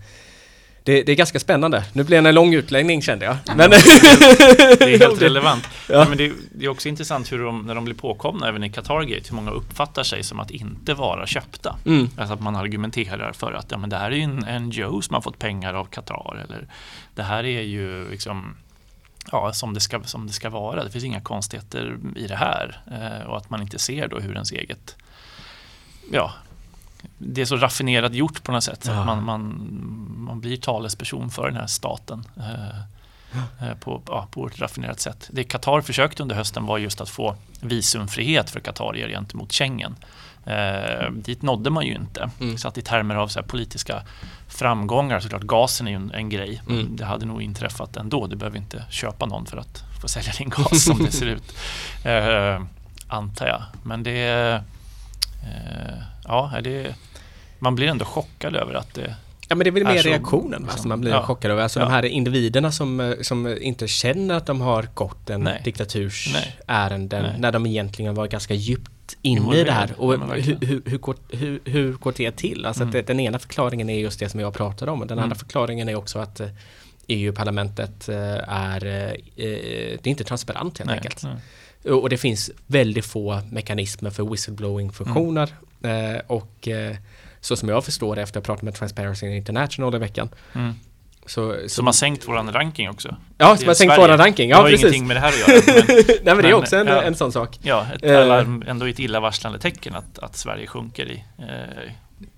det, 0.85 1.03
det, 1.03 1.11
är 1.11 1.15
ganska 1.15 1.39
spännande. 1.39 1.83
Nu 1.93 2.03
blev 2.03 2.23
det 2.23 2.29
en 2.29 2.35
lång 2.35 2.53
utläggning 2.53 3.01
kände 3.01 3.25
jag. 3.25 3.37
Men 3.55 3.69
det 3.69 3.75
är 3.75 4.99
helt 4.99 5.21
relevant. 5.21 5.69
Ja. 5.89 5.95
Ja, 5.95 6.05
men 6.09 6.17
det, 6.17 6.31
det, 6.51 6.65
är 6.65 6.69
också 6.69 6.89
intressant 6.89 7.31
hur 7.31 7.39
de, 7.39 7.61
när 7.61 7.75
de 7.75 7.85
blir 7.85 7.95
påkomna 7.95 8.47
även 8.49 8.63
i 8.63 8.69
Qatargate, 8.69 9.29
hur 9.29 9.35
många 9.35 9.51
uppfattar 9.51 10.03
sig 10.03 10.23
som 10.23 10.39
att 10.39 10.51
inte 10.51 10.93
vara 10.93 11.27
köpta. 11.27 11.75
Mm. 11.85 12.09
Alltså 12.17 12.33
att 12.33 12.41
man 12.41 12.55
argumenterar 12.55 13.31
för 13.31 13.53
att 13.53 13.71
ja, 13.71 13.77
men 13.77 13.89
det 13.89 13.97
här 13.97 14.11
är 14.11 14.15
ju 14.15 14.23
en, 14.47 14.71
Joe 14.71 15.01
som 15.01 15.13
har 15.13 15.21
fått 15.21 15.39
pengar 15.39 15.73
av 15.73 15.85
Qatar. 15.85 16.45
Eller 16.47 16.67
det 17.15 17.23
här 17.23 17.43
är 17.43 17.61
ju 17.61 18.09
liksom 18.09 18.55
ja, 19.31 19.53
som, 19.53 19.73
det 19.73 19.79
ska, 19.79 20.03
som 20.03 20.27
det 20.27 20.33
ska 20.33 20.49
vara. 20.49 20.83
Det 20.83 20.91
finns 20.91 21.03
inga 21.03 21.21
konstigheter 21.21 21.97
i 22.15 22.27
det 22.27 22.35
här. 22.35 22.81
Eh, 22.91 23.27
och 23.27 23.37
att 23.37 23.49
man 23.49 23.61
inte 23.61 23.79
ser 23.79 24.07
då 24.07 24.19
hur 24.19 24.33
ens 24.33 24.51
eget 24.51 24.95
ja, 26.11 26.33
det 27.17 27.41
är 27.41 27.45
så 27.45 27.57
raffinerat 27.57 28.13
gjort 28.13 28.43
på 28.43 28.51
något 28.51 28.63
sätt. 28.63 28.83
Ja. 28.87 28.93
Att 28.93 29.05
man, 29.05 29.23
man, 29.23 29.71
man 30.17 30.39
blir 30.39 30.57
talesperson 30.57 31.29
för 31.29 31.47
den 31.47 31.55
här 31.55 31.67
staten. 31.67 32.23
Eh, 32.37 33.67
eh, 33.67 33.75
på, 33.79 34.01
ja, 34.07 34.27
på 34.31 34.47
ett 34.47 34.59
raffinerat 34.59 34.99
sätt. 34.99 35.29
Det 35.31 35.43
Qatar 35.43 35.81
försökte 35.81 36.23
under 36.23 36.35
hösten 36.35 36.65
var 36.65 36.77
just 36.77 37.01
att 37.01 37.09
få 37.09 37.35
visumfrihet 37.61 38.49
för 38.49 38.59
qatarier 38.59 39.09
gentemot 39.09 39.53
Schengen. 39.53 39.95
Eh, 40.45 41.11
dit 41.11 41.41
nådde 41.41 41.69
man 41.69 41.85
ju 41.85 41.95
inte. 41.95 42.29
Mm. 42.39 42.57
Så 42.57 42.67
att 42.67 42.77
i 42.77 42.81
termer 42.81 43.15
av 43.15 43.27
så 43.27 43.43
politiska 43.43 44.03
framgångar, 44.47 45.19
såklart 45.19 45.41
gasen 45.41 45.87
är 45.87 45.91
ju 45.91 45.95
en, 45.95 46.11
en 46.11 46.29
grej. 46.29 46.61
Mm. 46.69 46.95
Det 46.95 47.05
hade 47.05 47.25
nog 47.25 47.41
inträffat 47.41 47.97
ändå. 47.97 48.27
Du 48.27 48.35
behöver 48.35 48.57
inte 48.57 48.83
köpa 48.89 49.25
någon 49.25 49.45
för 49.45 49.57
att 49.57 49.83
få 50.01 50.07
sälja 50.07 50.31
din 50.37 50.49
gas 50.49 50.83
som 50.83 51.03
det 51.03 51.11
ser 51.11 51.25
ut. 51.25 51.55
Eh, 52.05 52.61
antar 53.07 53.47
jag. 53.47 53.61
Men 53.83 54.03
det... 54.03 54.63
Eh, 55.45 55.97
ja, 56.23 56.51
det, 56.63 56.95
man 57.59 57.75
blir 57.75 57.87
ändå 57.87 58.05
chockad 58.05 58.55
över 58.55 58.73
att 58.73 58.93
det 58.93 59.15
Ja 59.47 59.55
men 59.55 59.63
det 59.63 59.69
är 59.69 59.71
väl 59.71 59.83
mer 59.83 60.01
så, 60.01 60.09
reaktionen 60.09 60.61
liksom, 60.61 60.81
som 60.81 60.89
man 60.89 61.01
blir 61.01 61.11
ja, 61.11 61.23
chockad 61.23 61.51
över. 61.51 61.63
Alltså 61.63 61.79
ja. 61.79 61.85
de 61.85 61.91
här 61.91 62.05
individerna 62.05 62.71
som, 62.71 63.15
som 63.21 63.57
inte 63.61 63.87
känner 63.87 64.35
att 64.35 64.45
de 64.45 64.61
har 64.61 64.87
gått 64.93 65.29
en 65.29 65.41
Nej. 65.41 65.61
diktaturs 65.63 66.35
när 66.67 67.51
de 67.51 67.65
egentligen 67.65 68.15
var 68.15 68.27
ganska 68.27 68.53
djupt 68.53 69.15
inne 69.21 69.55
i 69.55 69.63
det 69.63 69.71
här. 69.71 69.93
Och 69.97 70.11
hur, 70.11 70.65
hur, 70.65 70.81
hur, 70.85 70.97
går, 70.97 71.15
hur, 71.29 71.59
hur 71.65 71.93
går 71.93 72.13
det 72.17 72.31
till? 72.31 72.65
Alltså 72.65 72.83
mm. 72.83 72.99
att 72.99 73.07
den 73.07 73.19
ena 73.19 73.39
förklaringen 73.39 73.89
är 73.89 73.99
just 73.99 74.19
det 74.19 74.29
som 74.29 74.39
jag 74.39 74.53
pratade 74.53 74.91
om. 74.91 74.99
Den 74.99 75.11
mm. 75.11 75.23
andra 75.23 75.35
förklaringen 75.35 75.89
är 75.89 75.95
också 75.95 76.19
att 76.19 76.41
EU-parlamentet 77.07 78.09
eh, 78.09 78.15
är, 78.47 78.85
eh, 78.85 79.11
det 79.35 80.03
är 80.03 80.07
inte 80.07 80.23
transparent 80.23 80.77
helt 80.77 80.87
Nej. 80.87 80.97
enkelt. 80.97 81.23
Nej. 81.23 81.93
Och 81.93 82.09
det 82.09 82.17
finns 82.17 82.51
väldigt 82.67 83.05
få 83.05 83.41
mekanismer 83.51 84.09
för 84.09 84.23
whistleblowing-funktioner. 84.23 85.49
Mm. 85.83 86.21
Och 86.27 86.67
så 87.41 87.55
som 87.55 87.69
jag 87.69 87.85
förstår 87.85 88.15
det 88.15 88.21
efter 88.21 88.39
att 88.39 88.47
ha 88.47 88.53
pratat 88.53 88.63
med 88.63 88.75
Transparency 88.75 89.27
International 89.27 89.95
i 89.95 89.97
veckan 89.97 90.29
mm. 90.53 90.73
Så, 91.25 91.55
så, 91.61 91.69
som 91.69 91.85
har 91.85 91.93
sänkt 91.93 92.27
våran 92.27 92.53
ranking 92.53 92.89
också. 92.89 93.15
Ja, 93.37 93.57
som 93.57 93.67
har 93.67 93.73
sänkt 93.73 93.97
våran 93.97 94.17
ranking. 94.17 94.49
Ja, 94.49 94.57
det 94.57 94.61
har 94.61 94.69
precis. 94.69 94.83
ingenting 94.83 95.07
med 95.07 95.15
det 95.15 95.19
här 95.19 95.27
att 95.27 95.39
göra. 95.39 95.83
Men, 95.87 95.95
Nej, 96.07 96.35
men, 96.35 96.37
det 96.37 96.49
är 96.49 96.53
också 96.53 96.75
en, 96.75 96.87
ja, 96.87 97.01
en 97.01 97.15
sån 97.15 97.31
sak. 97.31 97.59
Ja, 97.61 97.87
ett 98.01 98.03
alarm, 98.03 98.63
ändå 98.67 98.85
ett 98.85 98.99
illavarslande 98.99 99.59
tecken 99.59 99.95
att, 99.95 100.19
att 100.19 100.35
Sverige 100.35 100.67
sjunker 100.67 101.11
i 101.11 101.23
eh, 101.39 101.91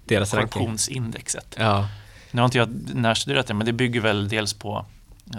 Deras 0.05 0.31
korruptionsindexet. 0.31 1.55
Ja. 1.59 1.87
Nu 2.31 2.41
har 2.41 2.45
inte 2.45 2.57
jag 2.57 2.69
närstuderat 2.95 3.47
det, 3.47 3.53
men 3.53 3.65
det 3.65 3.73
bygger 3.73 4.01
väl 4.01 4.29
dels 4.29 4.53
på 4.53 4.85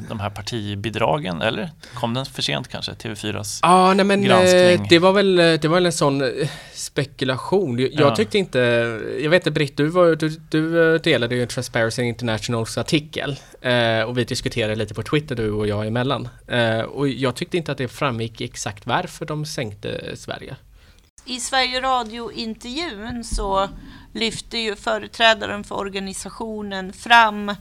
de 0.09 0.21
här 0.21 0.30
partibidragen, 0.30 1.42
eller? 1.42 1.71
Kom 1.95 2.14
den 2.14 2.26
för 2.26 2.42
sent 2.42 2.68
kanske, 2.68 2.92
TV4s 2.92 3.59
Ja, 3.62 3.95
nej 3.95 4.04
men 4.04 4.21
eh, 4.21 4.26
granskning? 4.26 4.87
det 4.88 4.99
var 4.99 5.12
väl, 5.12 5.37
det 5.37 5.64
var 5.64 5.75
väl 5.75 5.87
en 5.87 5.92
sån 5.92 6.23
eh, 6.23 6.49
spekulation. 6.73 7.78
Jag 7.78 7.90
ja. 7.92 8.16
tyckte 8.16 8.38
inte, 8.38 8.59
jag 9.23 9.30
vet 9.30 9.42
inte 9.42 9.50
Britt, 9.50 9.76
du, 9.76 9.87
var, 9.87 10.16
du, 10.16 10.28
du 10.28 10.95
eh, 10.95 11.00
delade 11.00 11.37
ju 11.37 11.47
Transparency 11.47 12.02
Internationals 12.02 12.78
artikel 12.78 13.37
eh, 13.61 14.00
och 14.00 14.18
vi 14.18 14.25
diskuterade 14.25 14.75
lite 14.75 14.95
på 14.95 15.02
Twitter 15.02 15.37
du 15.37 15.50
och 15.50 15.68
jag 15.68 15.87
emellan. 15.87 16.28
Eh, 16.47 16.80
och 16.80 17.09
jag 17.09 17.35
tyckte 17.37 17.57
inte 17.57 17.73
att 17.73 17.78
det 17.78 17.88
framgick 17.88 18.40
exakt 18.40 18.87
varför 18.87 19.26
de 19.26 19.47
sänkte 19.47 20.16
Sverige. 20.16 20.57
I 21.25 21.40
Sverige 21.40 21.80
Radio-intervjun 21.80 23.25
så 23.25 23.68
lyfte 24.12 24.59
ju 24.59 24.77
företrädaren 24.77 25.65
för 25.65 25.75
organisationen 25.75 26.93
fram 26.93 27.53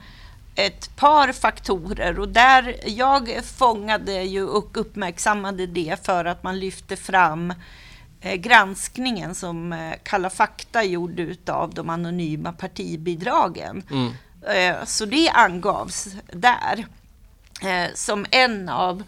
ett 0.57 0.95
par 0.95 1.31
faktorer 1.31 2.19
och 2.19 2.29
där 2.29 2.75
jag 2.85 3.45
fångade 3.45 4.23
ju 4.23 4.43
och 4.43 4.77
uppmärksammade 4.77 5.67
det 5.67 6.05
för 6.05 6.25
att 6.25 6.43
man 6.43 6.59
lyfte 6.59 6.95
fram 6.95 7.53
eh, 8.21 8.35
granskningen 8.35 9.35
som 9.35 9.73
eh, 9.73 9.93
Kalla 10.03 10.29
fakta 10.29 10.83
gjorde 10.83 11.21
utav 11.21 11.73
de 11.73 11.89
anonyma 11.89 12.53
partibidragen. 12.53 13.83
Mm. 13.91 14.13
Eh, 14.49 14.85
så 14.85 15.05
det 15.05 15.29
angavs 15.29 16.07
där 16.31 16.85
som 17.93 18.25
en 18.31 18.69
av 18.69 19.03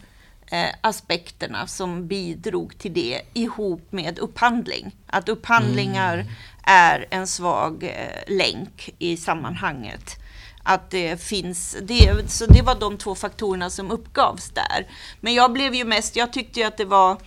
aspekterna 0.82 1.68
som 1.68 2.08
bidrog 2.08 2.78
till 2.78 2.94
det 2.94 3.22
ihop 3.34 3.92
med 3.92 4.20
upphandling. 4.20 4.96
Att 5.08 5.30
upphandlingar 5.30 6.14
mm 6.14 6.28
är 6.70 7.08
en 7.10 7.28
svag 7.28 7.84
eh, 7.84 8.36
länk 8.36 8.90
i 9.00 9.18
sammanhanget 9.18 10.20
att 10.64 10.90
det 10.90 11.22
finns, 11.22 11.78
det, 11.82 12.32
så 12.32 12.46
det 12.46 12.62
var 12.62 12.76
de 12.76 12.98
två 12.98 13.16
faktorerna 13.16 13.70
som 13.70 13.92
uppgavs 13.92 14.50
där. 14.50 14.88
Men 15.22 15.34
jag 15.34 15.54
blev 15.54 15.76
ju 15.76 15.86
mest, 15.86 16.16
jag 16.16 16.34
tyckte 16.34 16.60
ju 16.60 16.66
att 16.66 16.78
det 16.78 16.86
var, 16.86 17.18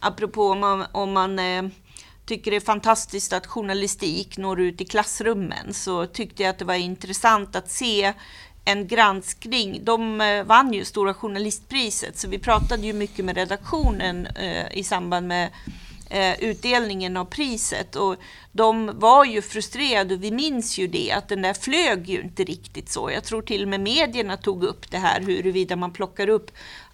apropå 0.00 0.50
om 0.50 0.60
man, 0.60 0.86
om 0.92 1.12
man 1.12 1.38
eh, 1.38 1.62
tycker 2.26 2.50
det 2.50 2.56
är 2.56 2.60
fantastiskt 2.60 3.32
att 3.32 3.46
journalistik 3.46 4.38
når 4.38 4.60
ut 4.60 4.80
i 4.80 4.84
klassrummen, 4.84 5.74
så 5.74 6.06
tyckte 6.06 6.42
jag 6.42 6.50
att 6.50 6.58
det 6.58 6.64
var 6.64 6.74
intressant 6.74 7.56
att 7.56 7.70
se 7.70 8.12
en 8.64 8.86
granskning. 8.86 9.84
De 9.84 10.20
eh, 10.20 10.44
vann 10.44 10.72
ju 10.72 10.84
Stora 10.84 11.14
Journalistpriset, 11.14 12.18
så 12.18 12.28
vi 12.28 12.38
pratade 12.38 12.86
ju 12.86 12.92
mycket 12.92 13.24
med 13.24 13.36
redaktionen 13.36 14.26
eh, 14.26 14.72
i 14.72 14.84
samband 14.84 15.26
med 15.26 15.50
utdelningen 16.38 17.16
av 17.16 17.24
priset. 17.24 17.96
Och 17.96 18.16
de 18.52 18.90
var 18.94 19.24
ju 19.24 19.42
frustrerade 19.42 20.14
och 20.14 20.24
vi 20.24 20.30
minns 20.30 20.78
ju 20.78 20.86
det 20.86 21.12
att 21.12 21.28
den 21.28 21.42
där 21.42 21.54
flög 21.54 22.08
ju 22.10 22.20
inte 22.20 22.44
riktigt 22.44 22.90
så. 22.90 23.10
Jag 23.10 23.24
tror 23.24 23.42
till 23.42 23.62
och 23.62 23.68
med 23.68 23.80
medierna 23.80 24.36
tog 24.36 24.64
upp 24.64 24.90
det 24.90 24.98
här 24.98 25.20
huruvida 25.20 25.76
man 25.76 25.92
plockar 25.92 26.28
upp 26.28 26.50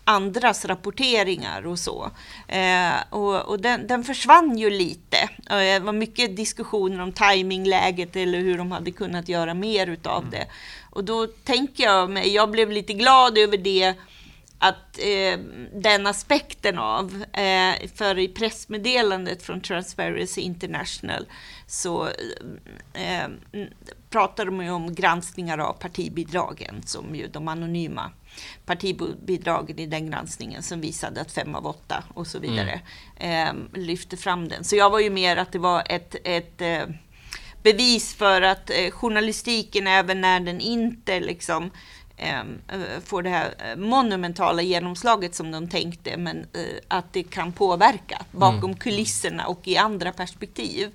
andras 0.08 0.64
rapporteringar 0.64 1.66
och 1.66 1.78
så. 1.78 2.10
Eh, 2.48 2.94
och, 3.10 3.48
och 3.48 3.60
den, 3.60 3.86
den, 3.86 4.04
försvann 4.04 4.58
ju 4.58 4.70
lite. 4.70 5.16
Eh, 5.50 5.56
det 5.58 5.78
var 5.78 5.92
mycket 5.92 6.36
diskussioner 6.36 7.00
om 7.00 7.12
timingläget 7.12 8.16
eller 8.16 8.38
hur 8.38 8.58
de 8.58 8.72
hade 8.72 8.90
kunnat 8.90 9.28
göra 9.28 9.54
mer 9.54 9.86
utav 9.86 10.18
mm. 10.18 10.30
det. 10.30 10.46
Och 10.90 11.04
då 11.04 11.26
tänker 11.26 11.84
jag 11.84 12.10
mig, 12.10 12.34
jag 12.34 12.50
blev 12.50 12.70
lite 12.70 12.92
glad 12.92 13.38
över 13.38 13.56
det 13.56 13.94
att 14.58 14.98
eh, 14.98 15.38
den 15.72 16.06
aspekten 16.06 16.78
av, 16.78 17.24
eh, 17.32 17.88
för 17.94 18.18
i 18.18 18.28
pressmeddelandet 18.28 19.42
från 19.42 19.60
Transparency 19.60 20.40
International 20.40 21.26
så 21.66 22.08
eh, 22.92 23.28
pratar 24.10 24.46
de 24.46 24.64
ju 24.64 24.70
om 24.70 24.94
granskningar 24.94 25.58
av 25.58 25.72
partibidragen 25.72 26.82
som 26.82 27.14
ju 27.14 27.26
de 27.26 27.48
anonyma 27.48 28.10
partibidragen 28.66 29.78
i 29.78 29.86
den 29.86 30.10
granskningen 30.10 30.62
som 30.62 30.80
visade 30.80 31.20
att 31.20 31.32
fem 31.32 31.54
av 31.54 31.66
åtta 31.66 32.04
och 32.14 32.26
så 32.26 32.38
vidare 32.38 32.80
mm. 33.16 33.66
eh, 33.72 33.80
lyfte 33.80 34.16
fram 34.16 34.48
den. 34.48 34.64
Så 34.64 34.76
jag 34.76 34.90
var 34.90 35.00
ju 35.00 35.10
mer 35.10 35.36
att 35.36 35.52
det 35.52 35.58
var 35.58 35.82
ett, 35.86 36.16
ett 36.24 36.60
eh, 36.60 36.82
bevis 37.62 38.14
för 38.14 38.42
att 38.42 38.70
eh, 38.70 38.90
journalistiken, 38.90 39.86
även 39.86 40.20
när 40.20 40.40
den 40.40 40.60
inte 40.60 41.20
liksom 41.20 41.70
får 43.04 43.22
det 43.22 43.30
här 43.30 43.54
eh, 43.58 43.76
monumentala 43.76 44.62
genomslaget 44.62 45.34
som 45.34 45.50
de 45.50 45.68
tänkte, 45.68 46.16
men 46.16 46.38
eh, 46.38 46.60
att 46.88 47.12
det 47.12 47.22
kan 47.22 47.52
påverka 47.52 48.22
bakom 48.30 48.64
mm. 48.64 48.76
kulisserna 48.76 49.46
och 49.46 49.60
i 49.64 49.76
andra 49.76 50.12
perspektiv. 50.12 50.90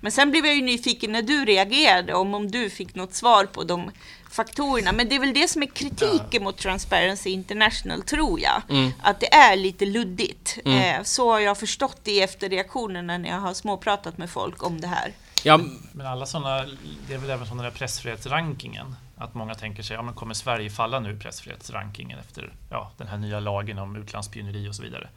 Men 0.00 0.12
sen 0.12 0.30
blev 0.30 0.46
jag 0.46 0.54
ju 0.54 0.62
nyfiken 0.62 1.12
när 1.12 1.22
du 1.22 1.44
reagerade, 1.44 2.14
om, 2.14 2.34
om 2.34 2.50
du 2.50 2.70
fick 2.70 2.94
något 2.94 3.14
svar 3.14 3.44
på 3.44 3.64
de 3.64 3.90
faktorerna. 4.30 4.92
Men 4.92 5.08
det 5.08 5.14
är 5.14 5.20
väl 5.20 5.34
det 5.34 5.48
som 5.48 5.62
är 5.62 5.66
kritiken 5.66 6.28
ja. 6.30 6.40
mot 6.40 6.56
Transparency 6.56 7.30
International, 7.30 8.02
tror 8.02 8.40
jag. 8.40 8.62
Mm. 8.68 8.90
Att 9.02 9.20
det 9.20 9.34
är 9.34 9.56
lite 9.56 9.86
luddigt. 9.86 10.58
Mm. 10.64 11.04
Så 11.04 11.32
har 11.32 11.40
jag 11.40 11.58
förstått 11.58 12.00
det 12.02 12.22
efter 12.22 12.48
reaktionerna 12.48 13.18
när 13.18 13.28
jag 13.28 13.40
har 13.40 13.54
småpratat 13.54 14.18
med 14.18 14.30
folk 14.30 14.62
om 14.62 14.80
det 14.80 14.86
här. 14.86 15.12
Ja. 15.42 15.60
Men 15.92 16.06
alla 16.06 16.26
sådana, 16.26 16.66
det 17.08 17.14
är 17.14 17.18
väl 17.18 17.30
även 17.30 17.46
sådana 17.46 17.62
där 17.62 17.70
pressfrihetsrankingen 17.70 18.96
att 19.16 19.34
många 19.34 19.54
tänker 19.54 19.82
sig, 19.82 19.96
ja 19.96 20.02
men 20.02 20.14
kommer 20.14 20.34
Sverige 20.34 20.70
falla 20.70 21.00
nu 21.00 21.12
i 21.12 21.16
pressfrihetsrankingen 21.16 22.18
efter 22.18 22.52
ja, 22.70 22.92
den 22.96 23.08
här 23.08 23.18
nya 23.18 23.40
lagen 23.40 23.78
om 23.78 23.96
utlandsspioneri 23.96 24.68
och 24.68 24.74
så 24.74 24.82
vidare. 24.82 25.08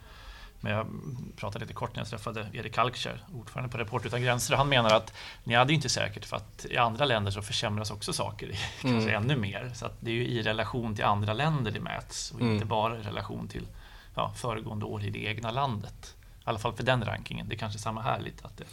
Men 0.60 0.74
jag 0.74 0.88
pratade 1.36 1.66
lite 1.66 1.74
kort 1.74 1.96
när 1.96 2.02
jag 2.02 2.10
träffade 2.10 2.48
Erik 2.54 2.78
Alkser, 2.78 3.24
ordförande 3.34 3.72
på 3.72 3.78
Report 3.78 4.06
utan 4.06 4.22
gränser. 4.22 4.56
Han 4.56 4.70
menar 4.70 4.90
att 4.94 5.14
ni 5.44 5.56
hade 5.56 5.74
inte 5.74 5.90
säkert 5.90 6.26
för 6.26 6.38
att 6.38 6.66
i 6.70 6.78
andra 6.78 7.06
länder 7.06 7.32
så 7.32 7.42
försämras 7.42 7.92
också 7.92 8.14
saker, 8.14 8.48
kanske 8.82 9.12
mm. 9.12 9.24
ännu 9.24 9.36
mer. 9.36 9.72
Så 9.76 9.90
det 10.00 10.10
är 10.10 10.16
ju 10.16 10.28
i 10.28 10.42
relation 10.42 10.96
till 10.96 11.06
andra 11.06 11.34
länder 11.34 11.72
det 11.72 11.80
mäts 11.80 12.32
och 12.32 12.42
mm. 12.42 12.54
inte 12.54 12.66
bara 12.66 12.98
i 12.98 13.02
relation 13.02 13.48
till 13.48 13.68
ja, 14.16 14.34
föregående 14.36 14.86
år 14.86 15.04
i 15.04 15.10
det 15.10 15.26
egna 15.26 15.52
landet. 15.52 16.16
I 16.40 16.50
alla 16.50 16.60
fall 16.60 16.74
för 16.74 16.84
den 16.84 17.06
rankingen. 17.06 17.50
Det 17.50 17.56
är 17.56 17.58
kanske 17.58 17.80
samma 17.80 18.02
här 18.02 18.20
lite. 18.20 18.46
Att 18.48 18.58
det, 18.58 18.64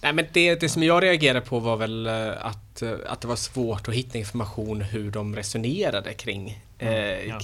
Nej 0.00 0.12
men 0.12 0.26
det, 0.32 0.60
det 0.60 0.68
som 0.68 0.82
jag 0.82 1.02
reagerade 1.02 1.40
på 1.40 1.58
var 1.58 1.76
väl 1.76 2.06
eh, 2.06 2.46
att, 2.46 2.82
eh, 2.82 2.92
att 3.06 3.20
det 3.20 3.28
var 3.28 3.36
svårt 3.36 3.88
att 3.88 3.94
hitta 3.94 4.18
information 4.18 4.80
hur 4.80 5.10
de 5.10 5.36
resonerade 5.36 6.14
kring, 6.14 6.62
mm, 6.78 6.94
eh, 6.94 7.28
ja. 7.28 7.40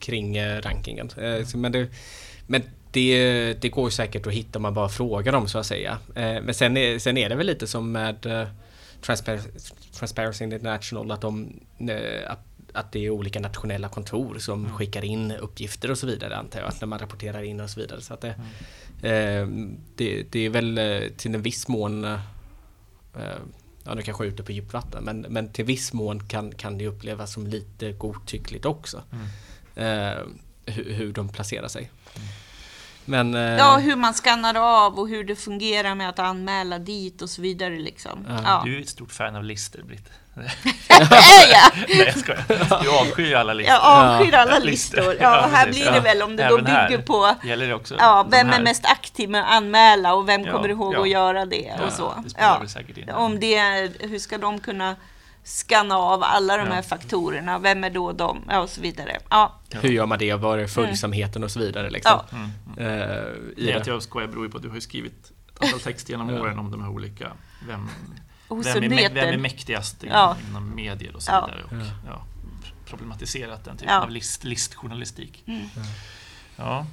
kring 0.00 0.40
rankingen. 0.60 1.10
Eh, 1.16 1.46
men 1.54 1.72
det, 1.72 1.88
men 2.46 2.62
det, 2.90 3.52
det 3.54 3.68
går 3.68 3.90
säkert 3.90 4.26
att 4.26 4.32
hitta 4.32 4.58
om 4.58 4.62
man 4.62 4.74
bara 4.74 4.88
frågar 4.88 5.32
dem 5.32 5.48
så 5.48 5.58
att 5.58 5.66
säga. 5.66 5.98
Men 6.14 6.54
sen 6.54 6.76
är, 6.76 6.98
sen 6.98 7.16
är 7.16 7.28
det 7.28 7.34
väl 7.34 7.46
lite 7.46 7.66
som 7.66 7.92
med 7.92 8.46
Transparency 9.92 10.44
International 10.44 11.10
att, 11.10 11.20
de, 11.20 11.60
att, 12.26 12.40
att 12.72 12.92
det 12.92 13.06
är 13.06 13.10
olika 13.10 13.40
nationella 13.40 13.88
kontor 13.88 14.38
som 14.38 14.64
mm. 14.64 14.76
skickar 14.76 15.04
in 15.04 15.32
uppgifter 15.32 15.90
och 15.90 15.98
så 15.98 16.06
vidare 16.06 16.36
antar 16.36 16.60
jag, 16.60 16.72
när 16.80 16.86
man 16.86 16.98
rapporterar 16.98 17.42
in 17.42 17.60
och 17.60 17.70
så 17.70 17.80
vidare. 17.80 18.00
Så 18.00 18.14
att 18.14 18.20
det, 18.20 18.32
mm. 18.32 18.46
Eh, 19.02 19.46
det, 19.96 20.22
det, 20.30 20.40
är 20.40 20.50
väl 20.50 20.78
eh, 20.78 21.08
till 21.16 21.34
en 21.34 21.42
viss 21.42 21.68
mån 21.68 22.04
eh, 22.04 22.18
Ja, 23.84 23.94
nu 23.94 24.02
kanske 24.02 24.24
jag 24.24 24.28
är 24.30 24.34
ute 24.34 24.42
på 24.42 24.52
djupvatten 24.52 25.04
men, 25.04 25.20
men 25.20 25.52
till 25.52 25.64
viss 25.64 25.92
mån 25.92 26.28
kan, 26.28 26.52
kan 26.52 26.78
det 26.78 26.86
upplevas 26.86 27.32
som 27.32 27.46
lite 27.46 27.92
godtyckligt 27.92 28.64
också. 28.64 29.02
Mm. 29.12 30.28
hur, 30.66 30.92
hur 30.92 31.12
de 31.12 31.28
placerar 31.28 31.68
sig. 31.68 31.90
Men, 33.06 33.34
eh, 33.34 33.40
Ja, 33.58 33.76
hur 33.76 33.96
man 33.96 34.14
skannar 34.14 34.54
av 34.84 34.98
och 34.98 35.08
hur 35.08 35.24
det 35.24 35.36
fungerar 35.36 35.94
med 35.94 36.08
att 36.08 36.18
anmäla 36.18 36.78
dit 36.78 37.22
och 37.22 37.30
så 37.30 37.42
vidare. 37.42 37.76
Liksom. 37.78 38.26
Ja. 38.28 38.38
Ja. 38.44 38.62
Du 38.64 38.76
är 38.76 38.80
ett 38.80 38.88
stort 38.88 39.12
fan 39.12 39.36
av 39.36 39.44
listor, 39.44 39.82
Britt. 39.82 40.08
Är 40.36 41.52
jag? 41.52 41.88
Nej, 41.88 41.98
jag 42.06 42.18
skojar. 42.18 42.82
Du 42.82 42.90
avskyr 42.90 43.26
ju 43.26 43.34
alla 43.34 43.52
listor. 43.54 43.74
Jag 43.74 43.82
avskyr 43.84 44.34
alla 44.34 44.58
Listor. 44.58 44.96
listor. 44.96 45.16
Ja, 45.20 45.40
Ja, 45.40 45.48
här 45.56 45.66
blir 45.70 45.84
det 45.90 45.96
Ja. 45.96 46.00
väl 46.02 46.22
om 46.22 46.36
det 46.36 46.48
då 46.48 46.54
Även 46.58 46.66
här. 46.66 46.88
bygger 46.88 47.02
på 47.02 47.34
Gäller 47.44 47.68
det 47.68 47.74
också 47.74 47.94
ja, 47.98 48.26
vem 48.30 48.50
är 48.50 48.62
mest 48.62 48.84
aktiv 48.86 49.30
med 49.30 49.40
att 49.42 49.50
anmäla 49.52 50.14
och 50.14 50.28
vem 50.28 50.44
Ja, 50.44 50.52
kommer 50.52 50.68
ihåg 50.68 50.94
ja. 50.94 51.00
att 51.02 51.08
göra 51.08 51.44
det 51.46 51.72
Ja, 51.78 51.84
och 51.86 51.92
så. 51.92 52.14
det 52.24 52.30
spelar 52.30 52.48
Ja. 52.48 52.58
väl 52.58 52.68
säkert 52.68 52.96
in. 52.98 53.10
Om 53.10 53.40
det 53.40 53.90
hur 54.00 54.18
ska 54.18 54.38
de 54.38 54.60
kunna 54.60 54.96
skanna 55.46 55.96
av 55.96 56.22
alla 56.22 56.56
de 56.56 56.66
Ja. 56.68 56.72
här 56.74 56.82
faktorerna? 56.82 57.58
Vem 57.58 57.84
är 57.84 57.90
då 57.90 58.12
de? 58.12 58.44
Ja, 58.48 58.60
och 58.60 58.70
så 58.70 58.80
vidare. 58.80 59.18
Ja, 59.30 59.60
hur 59.70 59.88
gör 59.88 60.06
man 60.06 60.18
det? 60.18 60.34
Var 60.34 60.58
är 60.58 60.66
följsamheten 60.66 61.44
och 61.44 61.50
så 61.50 61.58
vidare? 61.58 61.90
Liksom. 61.90 62.20
Ja. 62.30 62.36
Mm. 62.36 62.50
Eh, 63.00 63.16
i 63.56 63.64
Nej, 63.64 63.74
att 63.74 63.84
det. 63.84 63.90
jag 63.90 64.02
skojar 64.02 64.28
beror 64.28 64.44
ju 64.44 64.50
på 64.50 64.56
att 64.56 64.62
du 64.62 64.68
har 64.68 64.74
ju 64.74 64.80
skrivit 64.80 65.32
ett 65.54 65.62
antal 65.62 65.80
texter 65.84 66.10
genom 66.10 66.30
åren 66.30 66.58
om 66.58 66.70
de 66.70 66.82
här 66.82 66.90
olika 66.90 67.32
vem, 67.68 67.88
hos 68.48 68.66
vem, 68.66 68.82
är, 68.92 69.10
vem 69.14 69.28
är 69.28 69.36
mäktigast 69.38 70.02
inom, 70.04 70.16
Ja. 70.16 70.36
inom 70.50 70.74
medier 70.74 71.16
och 71.16 71.22
så 71.22 71.32
Ja. 71.32 71.46
vidare. 71.46 71.64
Och, 71.64 71.86
ja. 72.06 72.24
problematiserat 72.86 73.64
den 73.64 73.76
typen 73.76 73.94
Ja. 73.94 74.02
av 74.02 74.10
list, 74.10 74.44
listjournalistik. 74.44 75.44
Mm. 75.46 75.66
Ja. 76.56 76.86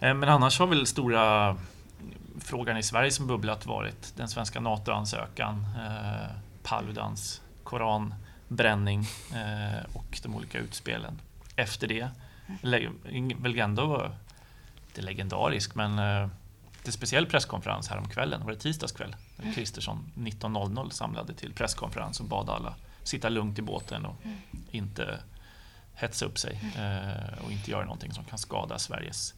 Eh, 0.00 0.14
Men 0.14 0.28
annars 0.28 0.58
har 0.58 0.66
väl 0.66 0.86
stora 0.86 1.56
frågan 2.40 2.76
i 2.76 2.82
Sverige 2.82 3.10
som 3.10 3.26
bubblat 3.26 3.66
varit 3.66 4.12
den 4.16 4.28
svenska 4.28 4.60
NATO-ansökan, 4.60 5.66
eh, 5.86 6.26
Paludans 6.62 7.40
koranbränning 7.66 9.00
eh, 9.34 9.84
och 9.92 10.18
de 10.22 10.34
olika 10.34 10.58
utspelen. 10.58 11.20
Efter 11.56 11.86
det, 11.86 12.08
väl 13.42 13.58
ändå 13.58 14.10
inte 14.88 15.02
legendarisk, 15.02 15.74
men 15.74 15.90
eh, 15.98 16.28
det 16.82 16.88
är 16.88 16.92
speciell 16.92 17.26
presskonferens 17.26 17.88
här 17.88 17.98
om 17.98 18.08
kvällen, 18.08 18.44
var 18.44 18.52
det 18.52 18.58
tisdagskväll? 18.58 19.16
Där 19.36 19.52
Kristersson 19.52 20.12
19.00 20.14 20.90
samlade 20.90 21.34
till 21.34 21.52
presskonferens 21.52 22.20
och 22.20 22.26
bad 22.26 22.50
alla 22.50 22.74
sitta 23.02 23.28
lugnt 23.28 23.58
i 23.58 23.62
båten 23.62 24.06
och 24.06 24.16
inte 24.70 25.18
hetsa 25.94 26.24
upp 26.24 26.38
sig 26.38 26.60
eh, 26.76 27.44
och 27.44 27.52
inte 27.52 27.70
göra 27.70 27.84
någonting 27.84 28.12
som 28.12 28.24
kan 28.24 28.38
skada 28.38 28.78
Sveriges 28.78 29.34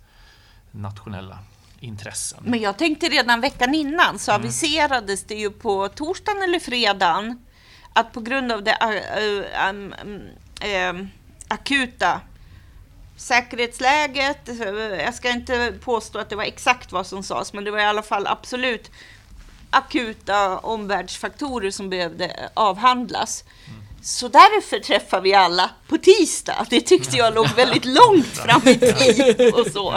nationella 0.70 1.38
intressen. 1.80 2.38
Men 2.44 2.60
jag 2.60 2.78
tänkte 2.78 3.08
redan 3.08 3.40
veckan 3.40 3.74
innan 3.74 4.18
så 4.18 4.30
Mm. 4.32 4.42
aviserades 4.42 5.24
det 5.24 5.34
ju 5.34 5.50
på 5.50 5.88
torsdagen 5.88 6.42
eller 6.42 6.58
fredagen 6.60 7.44
att 7.92 8.12
på 8.12 8.20
grund 8.20 8.52
av 8.52 8.62
det 8.62 8.76
äh, 8.80 9.60
äh, 9.64 10.88
ähm, 10.88 11.10
akuta 11.48 12.20
säkerhetsläget, 13.16 14.48
eh, 14.48 14.68
jag 15.04 15.14
ska 15.14 15.30
inte 15.30 15.74
påstå 15.80 16.18
att 16.18 16.30
det 16.30 16.36
var 16.36 16.44
exakt 16.44 16.92
vad 16.92 17.06
som 17.06 17.22
sades, 17.22 17.52
men 17.52 17.64
det 17.64 17.70
var 17.70 17.78
i 17.78 17.84
alla 17.84 18.02
fall 18.02 18.26
absolut 18.26 18.90
akuta 19.70 20.58
omvärldsfaktorer 20.58 21.70
som 21.70 21.90
behövde 21.90 22.50
avhandlas. 22.54 23.44
Mm. 23.66 23.87
Så 24.02 24.28
därför 24.28 24.78
träffar 24.78 25.20
vi 25.20 25.34
alla 25.34 25.70
på 25.88 25.98
tisdag. 25.98 26.66
Det 26.70 26.80
tyckte 26.80 27.16
jag 27.16 27.34
låg 27.34 27.48
väldigt 27.56 27.84
långt 27.84 28.26
fram 28.26 28.60
i 28.68 28.74
tid 28.78 29.54
och 29.54 29.66
så. 29.66 29.96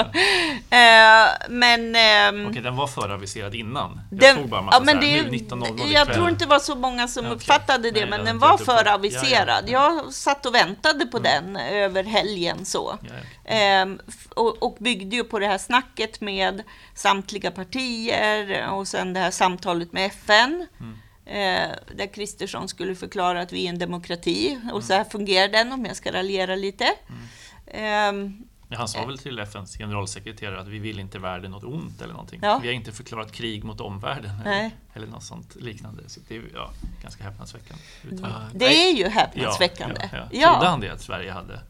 Eh, 0.70 1.28
men... 1.50 1.96
ehm, 1.96 2.48
Okej, 2.50 2.62
den 2.62 2.76
var 2.76 2.88
föraviserad 2.88 3.56
innan. 3.56 4.02
Jag 4.12 4.20
den, 4.20 4.36
såg 4.38 4.50
bara 4.50 4.70
ja, 4.72 4.80
men 4.84 5.00
det, 5.00 5.24
nu 5.24 5.30
19.00 5.30 5.92
jag 5.94 6.14
tror 6.14 6.30
inte 6.30 6.46
det 6.46 6.50
var 6.50 6.60
så 6.60 6.76
många 6.76 7.08
som 7.08 7.26
Okej. 7.26 7.36
uppfattade 7.36 7.92
det, 7.92 8.00
Nej, 8.00 8.10
men 8.10 8.26
den 8.26 8.40
var 8.40 8.58
föraviserad. 8.58 9.64
Ja, 9.68 9.72
ja. 9.72 10.02
Jag 10.04 10.14
satt 10.14 10.46
och 10.46 10.56
väntade 10.56 11.06
på 11.06 11.18
Mm. 11.18 11.54
den 11.54 11.58
över 11.58 12.04
helgen 12.04 12.66
så. 12.66 12.98
Ja. 13.02 13.52
Ehm, 13.52 14.00
och, 14.30 14.64
och 14.64 14.78
byggde 14.80 15.16
ju 15.16 15.24
på 15.24 15.40
det 15.40 15.48
här 15.48 15.58
snacket 15.58 16.22
med 16.22 16.64
samtliga 16.96 17.52
partier 17.52 18.68
och 18.72 18.88
sen 18.88 19.14
det 19.14 19.20
här 19.20 19.32
samtalet 19.32 19.94
med 19.94 20.06
FN. 20.06 20.68
Mm. 20.80 20.98
Eh, 21.32 21.70
där 21.96 22.14
Kristersson 22.14 22.68
skulle 22.68 22.96
förklara 22.96 23.42
att 23.42 23.54
vi 23.54 23.66
är 23.66 23.70
en 23.70 23.80
demokrati 23.80 24.60
och 24.74 24.84
så 24.84 24.94
här 24.94 25.04
fungerar 25.04 25.48
den 25.48 25.72
om 25.72 25.86
jag 25.86 25.96
ska 25.96 26.12
raljera 26.12 26.56
lite. 26.56 26.86
Mm. 26.86 27.28
Ehm, 27.68 28.48
Ja, 28.72 28.78
han 28.78 28.88
sa 28.88 29.06
väl 29.06 29.18
till 29.18 29.40
FNs 29.40 29.78
generalsekreterare 29.78 30.62
att 30.62 30.68
vi 30.68 30.80
vill 30.80 31.00
inte 31.00 31.20
världen 31.20 31.52
något 31.52 31.64
ont 31.64 32.02
eller 32.02 32.14
någonting. 32.14 32.40
Ja. 32.44 32.60
Vi 32.62 32.68
har 32.68 32.74
inte 32.74 32.92
förklarat 32.92 33.32
krig 33.32 33.64
mot 33.64 33.82
omvärlden 33.82 34.42
eller, 34.46 34.72
eller 34.94 35.08
något 35.08 35.24
sånt 35.24 35.56
liknande. 35.56 36.10
Så 36.10 36.20
det 36.28 36.36
är 36.36 36.44
ja, 36.54 36.72
ganska 37.02 37.24
häpnadsväckande. 37.24 37.84
Ja. 38.22 38.42
det 38.54 38.90
är 38.90 38.98
ju 38.98 39.08
häpnadsväckande. 39.08 40.10
Ja. 40.12 40.28
Ja. 40.32 40.52
Trodde 40.54 40.70
han 40.70 40.80
det 40.80 40.90
att 40.90 41.02
Sverige 41.02 41.32
hade 41.32 41.62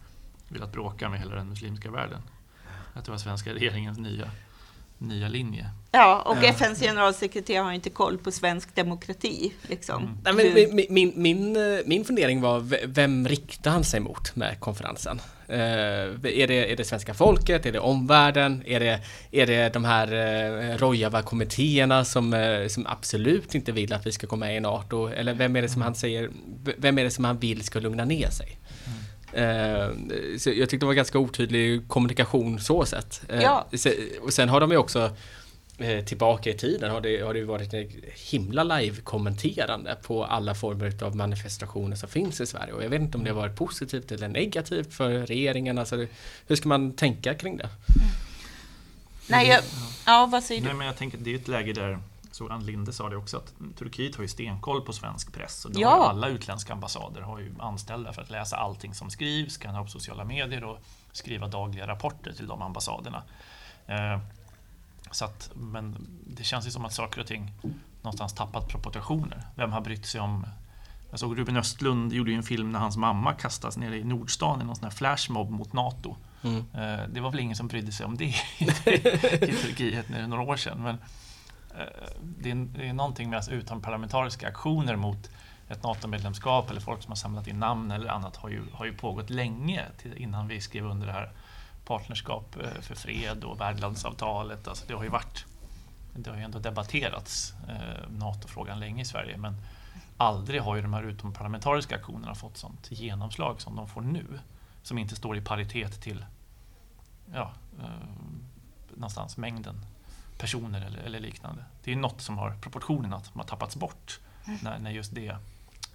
velat 0.48 0.72
bråka 0.72 1.10
med 1.10 1.20
hela 1.20 1.36
den 1.36 1.50
muslimska 1.50 1.92
världen? 1.92 2.22
Att 2.94 3.06
det 3.06 3.12
var 3.12 3.18
svenska 3.18 3.54
regeringens 3.54 3.98
nya, 3.98 4.32
nya 5.02 5.28
linje. 5.28 5.70
Ja, 5.92 6.22
och 6.26 6.38
Ja. 6.42 6.50
FNs 6.50 6.80
generalsekreterare 6.80 7.64
har 7.64 7.72
inte 7.72 7.90
koll 7.90 8.18
på 8.18 8.32
svensk 8.32 8.76
demokrati. 8.76 9.54
Liksom. 9.62 10.04
Mm. 10.04 10.18
Nej, 10.24 10.34
men, 10.34 10.76
min, 10.76 10.86
min, 10.90 11.14
min, 11.16 11.56
eh, 11.56 11.80
min 11.86 12.06
fundering 12.06 12.42
var, 12.42 12.88
vem 12.88 13.28
riktar 13.28 13.72
han 13.72 13.84
sig 13.84 14.00
mot 14.00 14.36
med 14.36 14.60
konferensen? 14.60 15.22
Eh, 15.48 15.58
är, 15.60 16.48
det, 16.48 16.72
är 16.72 16.76
det 16.76 16.84
svenska 16.84 17.14
folket? 17.14 17.66
Är 17.66 17.72
det 17.72 17.80
omvärlden? 17.80 18.64
Är 18.66 18.80
det, 18.80 19.00
är 19.32 19.48
det 19.48 19.74
de 19.74 19.86
här 19.86 20.14
uh, 20.14 20.78
Rojava-kommittéerna 20.78 22.06
som, 22.06 22.34
eh, 22.34 22.68
som 22.68 22.88
absolut 22.88 23.56
inte 23.56 23.72
vill 23.72 23.94
att 23.94 24.06
vi 24.06 24.12
ska 24.12 24.28
gå 24.28 24.36
med 24.36 24.58
i 24.58 24.60
NATO? 24.60 25.08
Eller 25.08 25.34
vem 25.34 25.56
är 25.56 25.62
det 25.62 25.70
som 25.70 25.82
han 25.82 25.96
säger, 25.96 26.30
vem 26.78 26.98
är 26.98 27.04
det 27.04 27.12
som 27.12 27.26
han 27.26 27.40
vill 27.40 27.64
ska 27.64 27.80
lugna 27.80 28.06
ner 28.06 28.30
sig? 28.30 28.58
Eh, 29.34 29.90
så 30.40 30.50
jag 30.50 30.70
tyckte 30.70 30.78
det 30.78 30.86
var 30.86 30.94
ganska 30.94 31.20
otydlig 31.20 31.88
kommunikation 31.88 32.60
så 32.60 32.86
sett. 32.86 33.22
Eh, 33.30 33.42
Ja. 33.42 33.68
se- 33.74 34.18
Och 34.22 34.34
sen 34.34 34.50
har 34.50 34.60
de 34.60 34.72
ju 34.72 34.78
också 34.78 35.12
eh, 35.78 36.06
tillbaka 36.06 36.50
i 36.50 36.54
tiden 36.54 36.92
har 36.92 37.02
det, 37.02 37.22
har 37.22 37.34
det 37.34 37.40
ju 37.40 37.46
varit 37.46 37.74
ett 37.74 37.90
himla 38.32 38.64
live-kommenterande 38.64 39.98
på 40.04 40.26
alla 40.26 40.56
former 40.56 41.04
av 41.04 41.16
manifestationer 41.16 41.96
som 41.96 42.10
finns 42.10 42.42
i 42.42 42.46
Sverige. 42.46 42.74
Och 42.74 42.84
jag 42.84 42.90
vet 42.90 43.02
inte 43.02 43.18
om 43.18 43.24
det 43.24 43.30
har 43.30 43.38
varit 43.38 43.56
positivt 43.56 44.12
eller 44.12 44.28
negativt 44.28 44.94
för 44.94 45.10
regeringen. 45.10 45.78
Alltså, 45.78 46.06
hur 46.48 46.56
ska 46.56 46.70
man 46.70 46.94
tänka 46.94 47.34
kring 47.34 47.58
det? 47.58 47.70
Nej, 49.28 49.48
jag, 49.48 49.62
ja, 50.06 50.30
vad 50.32 50.44
säger 50.44 50.62
Nej, 50.62 50.72
du? 50.72 50.78
men 50.78 50.88
jag 50.88 50.98
tänker 50.98 51.18
det 51.18 51.32
är 51.32 51.36
ett 51.36 51.48
läge 51.48 51.74
där, 51.74 52.00
Ann 52.50 52.66
Linde 52.66 52.94
sa 52.94 53.10
det 53.10 53.16
också, 53.18 53.38
att 53.38 53.54
Turkiet 53.78 54.16
har 54.16 54.22
ju 54.22 54.28
stenkoll 54.28 54.82
på 54.82 54.94
svensk 54.94 55.34
press. 55.34 55.66
Och 55.66 55.72
Ja. 55.76 55.90
har 55.90 56.10
alla 56.10 56.28
utländska 56.28 56.74
ambassader 56.74 57.22
har 57.22 57.40
ju 57.40 57.56
anställda 57.60 58.14
för 58.14 58.22
att 58.22 58.30
läsa 58.30 58.58
allting 58.58 58.94
som 58.94 59.10
skrivs, 59.10 59.58
kan 59.58 59.76
ha 59.76 59.84
på 59.84 59.90
sociala 59.90 60.24
medier 60.26 60.64
och 60.64 60.78
skriva 61.12 61.48
dagliga 61.48 61.88
rapporter 61.88 62.32
till 62.34 62.48
de 62.48 62.62
ambassaderna. 62.62 63.24
Eh, 63.88 64.20
så 65.12 65.26
att, 65.26 65.52
men 65.56 66.08
det 66.28 66.44
känns 66.44 66.68
ju 66.68 66.72
som 66.72 66.86
att 66.86 66.94
saker 66.94 67.22
och 67.22 67.28
ting 67.28 67.52
någonstans 68.02 68.34
tappat 68.34 68.68
proportioner. 68.68 69.44
Vem 69.56 69.72
har 69.72 69.82
brytt 69.82 70.06
sig 70.06 70.22
om 70.22 70.46
jag 71.10 71.20
såg 71.20 71.40
Ruben 71.40 71.58
Östlund 71.58 72.14
gjorde 72.14 72.32
ju 72.32 72.38
en 72.38 72.44
film 72.44 72.72
när 72.72 72.80
hans 72.80 72.98
mamma 72.98 73.34
kastas 73.34 73.78
ner 73.78 73.92
i 73.92 74.04
Nordstan 74.04 74.62
i 74.62 74.64
någon 74.64 74.76
sån 74.76 74.84
här 74.84 74.92
flashmob 74.92 75.50
mot 75.50 75.74
NATO. 75.74 76.16
Mm. 76.44 76.58
Eh, 76.74 77.08
Det 77.10 77.20
var 77.22 77.32
väl 77.32 77.40
ingen 77.40 77.56
som 77.56 77.68
brydde 77.68 77.92
sig 77.92 78.06
om 78.06 78.18
det 78.18 78.26
i 78.60 78.66
Turkiet 79.62 80.10
några 80.28 80.42
år 80.42 80.56
sedan. 80.56 80.84
Men 80.84 80.98
Eh, 81.80 82.12
det 82.22 82.52
är, 82.52 82.56
det 82.56 82.88
är 82.88 82.94
någonting 82.94 83.30
med 83.30 83.38
alltså 83.38 83.52
utomparlamentariska 83.52 84.48
aktioner 84.48 84.96
mot 84.96 85.30
ett 85.68 85.84
NATO-medlemskap 85.84 86.70
eller 86.70 86.82
folk 86.82 87.02
som 87.02 87.12
har 87.12 87.16
samlat 87.16 87.48
in 87.48 87.60
namn 87.60 87.92
eller 87.92 88.10
annat 88.10 88.36
har 88.36 88.50
ju, 88.50 88.62
har 88.74 88.86
ju 88.86 88.94
pågått 88.94 89.30
länge 89.30 89.86
till, 89.98 90.14
innan 90.14 90.48
vi 90.48 90.62
skrev 90.62 90.86
under 90.86 91.08
det 91.08 91.14
här 91.14 91.32
partnerskap 91.86 92.56
eh, 92.56 92.82
för 92.82 92.96
fred 92.96 93.44
och 93.44 93.62
värdlandsavtalet. 93.62 94.68
Alltså 94.68 94.86
det 94.88 94.94
har 94.94 95.04
ju 95.04 95.10
varit 95.10 95.46
det 96.16 96.30
har 96.30 96.38
ju 96.38 96.44
ändå 96.44 96.60
debatterats 96.60 97.54
eh, 97.70 98.10
NATO-frågan 98.10 98.80
länge 98.80 99.02
i 99.02 99.06
Sverige 99.06 99.38
men 99.38 99.56
aldrig 100.18 100.62
har 100.62 100.76
ju 100.76 100.82
de 100.82 100.94
här 100.94 101.04
utomparlamentariska 101.04 101.96
aktionerna 101.96 102.36
fått 102.36 102.58
sånt 102.58 102.92
genomslag 102.92 103.62
som 103.62 103.76
de 103.76 103.88
får 103.88 104.02
nu. 104.02 104.40
Som 104.84 104.98
inte 104.98 105.16
står 105.16 105.38
i 105.38 105.42
paritet 105.42 106.02
till 106.02 106.26
ja, 107.34 107.52
eh, 107.80 107.86
någonstans 108.90 109.38
mängden 109.38 109.86
personer 110.42 110.82
eller, 110.82 111.00
eller 111.00 111.20
liknande. 111.20 111.66
Det 111.84 111.92
är 111.92 111.96
något 111.96 112.22
som 112.22 112.38
har 112.38 112.52
proportionerna 112.62 113.24
som 113.24 113.40
har 113.40 113.48
tappats 113.48 113.76
bort 113.76 114.20
när, 114.62 114.80
när 114.80 114.92
just 114.92 115.16
det 115.16 115.38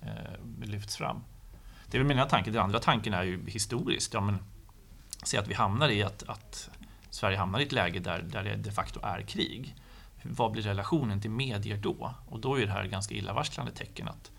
eh, 0.03 0.65
lyfts 0.65 0.97
fram. 0.97 1.25
Det 1.87 1.97
är 1.97 1.99
väl 1.99 2.09
mina 2.09 2.25
tankar. 2.25 2.53
Den 2.53 2.63
andra 2.63 2.79
tanken 2.79 3.15
är 3.15 3.23
ju 3.23 3.51
historiskt. 3.51 4.15
Ja, 4.15 4.21
men, 4.21 4.39
se 5.23 5.39
att 5.39 5.49
vi 5.49 5.55
hamnar 5.55 5.89
i 5.89 6.03
att, 6.03 6.23
att 6.29 6.71
Sverige 7.11 7.39
hamnar 7.39 7.61
i 7.61 7.63
ett 7.63 7.73
läge 7.73 7.99
där, 7.99 8.23
där 8.23 8.45
det 8.45 8.57
de 8.57 8.71
facto 8.71 9.01
är 9.03 9.23
krig. 9.23 9.75
Vad 10.23 10.53
blir 10.53 10.63
relationen 10.63 11.21
till 11.21 11.31
medier 11.31 11.77
då? 11.77 12.15
Och 12.29 12.41
då 12.41 12.59
är 12.59 12.67
det 12.67 12.73
här 12.73 12.85
ganska 12.85 13.15
illavarslande 13.15 13.73
tecken 13.73 14.09
att 14.09 14.31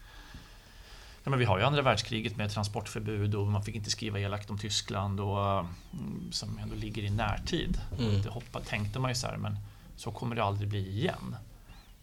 Ja, 1.23 1.29
men 1.29 1.39
vi 1.39 1.45
har 1.45 1.57
ju 1.59 1.63
andra 1.63 1.81
världskriget 1.81 2.37
med 2.37 2.51
transportförbud 2.51 3.35
och 3.35 3.47
man 3.47 3.63
fick 3.63 3.75
inte 3.75 3.89
skriva 3.89 4.19
elakt 4.19 4.49
om 4.49 4.57
Tyskland 4.57 5.19
och, 5.19 5.59
mm, 5.59 6.31
som 6.31 6.57
ändå 6.57 6.75
ligger 6.75 7.03
i 7.03 7.09
närtid. 7.09 7.81
Mm. 7.99 8.21
Det 8.21 8.29
hoppa, 8.29 8.59
tänkte 8.59 8.99
man 8.99 9.11
ju 9.11 9.15
så 9.15 9.27
här, 9.27 9.37
men 9.37 9.57
så 9.97 10.11
kommer 10.11 10.35
det 10.35 10.43
aldrig 10.43 10.69
bli 10.69 10.89
igen. 10.89 11.35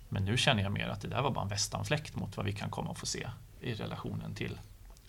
Men 0.08 0.24
nu 0.24 0.36
känner 0.36 0.62
jag 0.62 0.72
mer 0.72 0.88
att 0.88 1.00
det 1.00 1.08
där 1.08 1.22
var 1.22 1.30
bara 1.30 1.42
en 1.42 1.48
västanfläkt 1.48 2.16
mot 2.16 2.36
vad 2.36 2.46
vi 2.46 2.52
kan 2.52 2.70
komma 2.70 2.90
att 2.90 2.98
få 2.98 3.06
se 3.06 3.28
i 3.60 3.74
relationen 3.74 4.34
till 4.34 4.58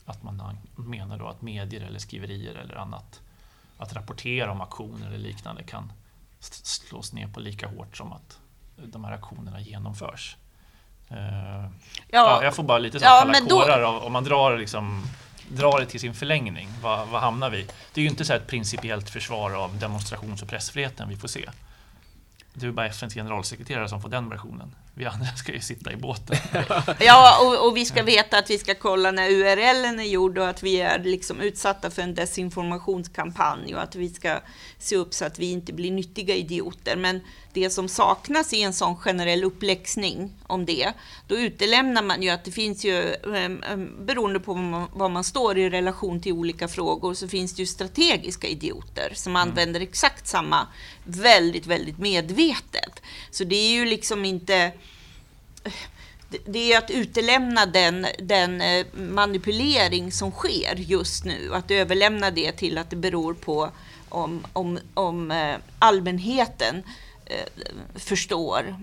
att 0.06 0.24
man 0.24 0.58
menar 0.76 1.18
då 1.18 1.28
att 1.28 1.42
medier 1.42 1.82
eller 1.82 2.00
skriverier 2.00 2.56
eller 2.56 2.76
annat 2.76 3.22
att 3.78 3.94
rapportera 3.94 4.52
om 4.52 4.62
aktioner 4.62 5.08
eller 5.08 5.18
liknande 5.18 5.64
kan 5.64 5.92
slås 6.40 7.14
ner 7.14 7.28
på 7.28 7.40
lika 7.40 7.68
hårt 7.68 7.98
som 7.98 8.14
att 8.14 8.40
de 8.76 9.04
här 9.04 9.12
aktionerna 9.12 9.62
genomförs. 9.62 10.38
Uh, 11.12 11.18
ja, 11.18 11.70
ja, 12.10 12.44
jag 12.44 12.56
får 12.56 12.64
bara 12.64 12.78
lite 12.78 13.00
så 13.00 13.06
ja, 13.06 13.20
kalla 13.22 13.50
kårar 13.50 13.82
då... 13.82 13.88
om 13.88 14.14
man 14.14 14.24
drar, 14.24 14.58
liksom, 14.58 15.04
drar 15.50 15.80
det 15.80 15.86
till 15.86 16.00
sin 16.00 16.14
förlängning. 16.14 16.70
Vad, 16.82 17.08
vad 17.08 17.22
hamnar 17.22 17.50
vi? 17.50 17.68
Det 17.94 18.02
är 18.02 18.04
ju 18.04 18.10
inte 18.10 18.26
så 18.26 18.34
ett 18.34 18.48
principiellt 18.48 19.10
försvar 19.10 19.52
av 19.52 19.80
demonstrations 19.80 20.42
och 20.42 20.48
pressfriheten 20.48 21.10
vi 21.10 21.18
får 21.18 21.28
se. 21.28 21.50
Det 22.58 22.68
är 22.68 22.72
bara 22.72 22.86
FNs 22.88 23.14
generalsekreterare 23.14 23.90
som 23.90 24.02
får 24.02 24.10
den 24.10 24.30
versionen. 24.30 24.76
Vi 24.98 25.06
andra 25.06 25.28
ska 25.28 25.54
ju 25.54 25.60
sitta 25.60 25.92
i 25.92 25.96
båten. 25.96 26.38
ja, 27.00 27.40
och, 27.46 27.68
och, 27.68 27.78
vi 27.78 27.86
ska 27.86 28.04
veta 28.04 28.38
att 28.38 28.50
vi 28.50 28.58
ska 28.58 28.76
kolla 28.76 29.12
när 29.12 29.30
URLen 29.30 30.00
är 30.00 30.04
gjord 30.04 30.38
och 30.38 30.48
att 30.48 30.64
vi 30.64 30.82
är 30.82 31.00
liksom 31.00 31.42
utsatta 31.42 31.90
för 31.90 32.02
en 32.02 32.16
desinformationskampanj 32.16 33.76
och 33.76 33.82
att 33.82 33.96
vi 33.96 34.10
ska 34.10 34.40
se 34.78 34.96
upp 34.96 35.14
så 35.14 35.26
att 35.26 35.40
vi 35.40 35.52
inte 35.52 35.74
blir 35.74 35.92
nyttiga 35.92 36.36
idioter. 36.36 36.96
Men 36.96 37.22
det 37.54 37.70
som 37.70 37.90
saknas 37.90 38.54
i 38.54 38.62
en 38.62 38.74
sån 38.74 38.98
generell 38.98 39.44
uppläxning 39.44 40.32
om 40.48 40.66
det, 40.66 40.94
då 41.28 41.36
utelämnar 41.36 42.04
man 42.04 42.24
ju 42.24 42.30
att 42.30 42.46
det 42.46 42.52
finns 42.52 42.86
ju, 42.86 43.16
ehm, 43.36 43.64
ehm, 43.64 44.06
beroende 44.06 44.40
på 44.40 44.54
var 44.94 45.10
man 45.10 45.24
står 45.24 45.58
i 45.58 45.70
relation 45.70 46.22
till 46.22 46.34
olika 46.34 46.68
frågor, 46.68 47.14
så 47.14 47.28
finns 47.28 47.56
det 47.56 47.62
ju 47.62 47.66
strategiska 47.66 48.48
idioter 48.48 49.12
som 49.14 49.36
mm. 49.36 49.50
använder 49.50 49.82
exakt 49.82 50.28
samma 50.28 50.68
väldigt, 51.04 51.66
väldigt 51.66 51.98
medvetet. 51.98 53.02
Så 53.32 53.44
det 53.44 53.56
är 53.56 53.72
ju 53.72 53.86
liksom 53.86 54.26
inte 54.26 54.72
det 56.46 56.74
är 56.74 56.78
att 56.78 56.92
utelämna 56.92 57.66
den, 57.66 58.08
den 58.20 58.62
eh, 58.62 58.86
manipulering 58.94 60.12
som 60.12 60.32
sker 60.32 60.76
just 60.76 61.26
nu. 61.26 61.54
Att 61.54 61.72
överlämna 61.72 62.32
det 62.32 62.52
till 62.52 62.78
att 62.78 62.90
det 62.90 62.96
beror 62.96 63.34
på 63.34 63.72
om, 64.10 64.46
om, 64.54 64.80
om 64.94 65.32
eh, 65.32 65.56
allmänheten 65.80 66.84
eh, 67.26 67.64
förstår 67.96 68.76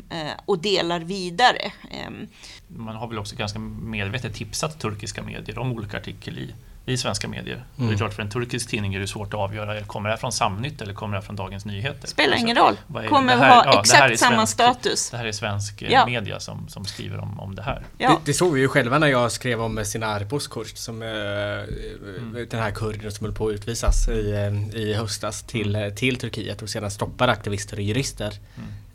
och 0.45 0.59
delar 0.59 1.01
vidare. 1.01 1.73
Ehm. 1.91 2.29
Man 2.67 2.97
har 2.97 3.09
väl 3.09 3.19
också 3.19 3.37
ganska 3.37 3.59
medvetet 3.59 4.35
tipsat 4.35 4.81
turkiska 4.81 5.23
medier 5.23 5.59
om 5.59 5.73
olika 5.73 5.97
artiklar 5.97 6.39
i 6.39 6.55
i 6.87 6.97
svenska 6.97 7.29
medier. 7.29 7.55
Mm. 7.55 7.65
Det 7.77 7.83
är 7.83 7.87
mm. 7.87 7.99
klart 7.99 8.15
för 8.15 8.23
en 8.23 8.31
turkisk 8.31 8.69
tidning 8.69 8.95
är 8.95 9.01
det 9.01 9.07
svårt 9.07 9.35
att 9.35 9.41
avgöra, 9.41 9.81
kommer 9.81 10.09
det 10.09 10.13
här 10.13 10.21
från 10.21 10.33
Samnytt 10.33 10.83
eller 10.83 10.95
kommer 10.95 11.13
det 11.13 11.21
här 11.21 11.27
från 11.27 11.37
Dagens 11.37 11.65
Nyheter? 11.65 12.09
Spelar 12.09 12.37
ingen 12.37 12.57
roll, 12.57 12.77
kommer 13.09 13.37
här, 13.37 13.51
ha 13.51 13.65
ja, 13.65 13.81
exakt 13.81 14.19
samma 14.19 14.47
status. 14.47 15.11
Det 15.11 15.17
här 15.17 15.25
är 15.25 15.33
svensk 15.33 15.83
eh, 15.83 15.93
ja. 15.93 16.07
media 16.07 16.41
som, 16.41 16.69
som 16.69 16.85
skriver 16.85 17.19
om, 17.19 17.41
om 17.41 17.55
det 17.55 17.63
här. 17.63 17.83
Ja. 17.99 18.09
Det, 18.09 18.17
det 18.25 18.35
såg 18.35 18.53
vi 18.53 18.61
ju 18.61 18.69
själva 18.69 18.99
när 18.99 19.07
jag 19.07 19.33
skrev 19.33 19.63
om 19.63 19.85
Sinar 19.85 20.25
Bozkurt, 20.25 20.77
som 20.77 21.03
eh, 21.03 21.09
mm. 21.09 22.47
den 22.51 22.61
här 22.61 22.71
kurden 22.71 23.13
som 23.13 23.27
höll 23.27 23.35
på 23.35 23.49
att 23.49 23.55
utvisas 23.55 24.09
i, 24.09 24.33
eh, 24.33 24.81
i 24.81 24.95
höstas 24.95 25.43
till, 25.43 25.77
mm. 25.77 25.95
till 25.95 26.17
Turkiet 26.17 26.63
och 26.63 26.69
sedan 26.69 26.91
stoppade 26.91 27.33
aktivister 27.33 27.77
och 27.77 27.83
jurister 27.83 28.33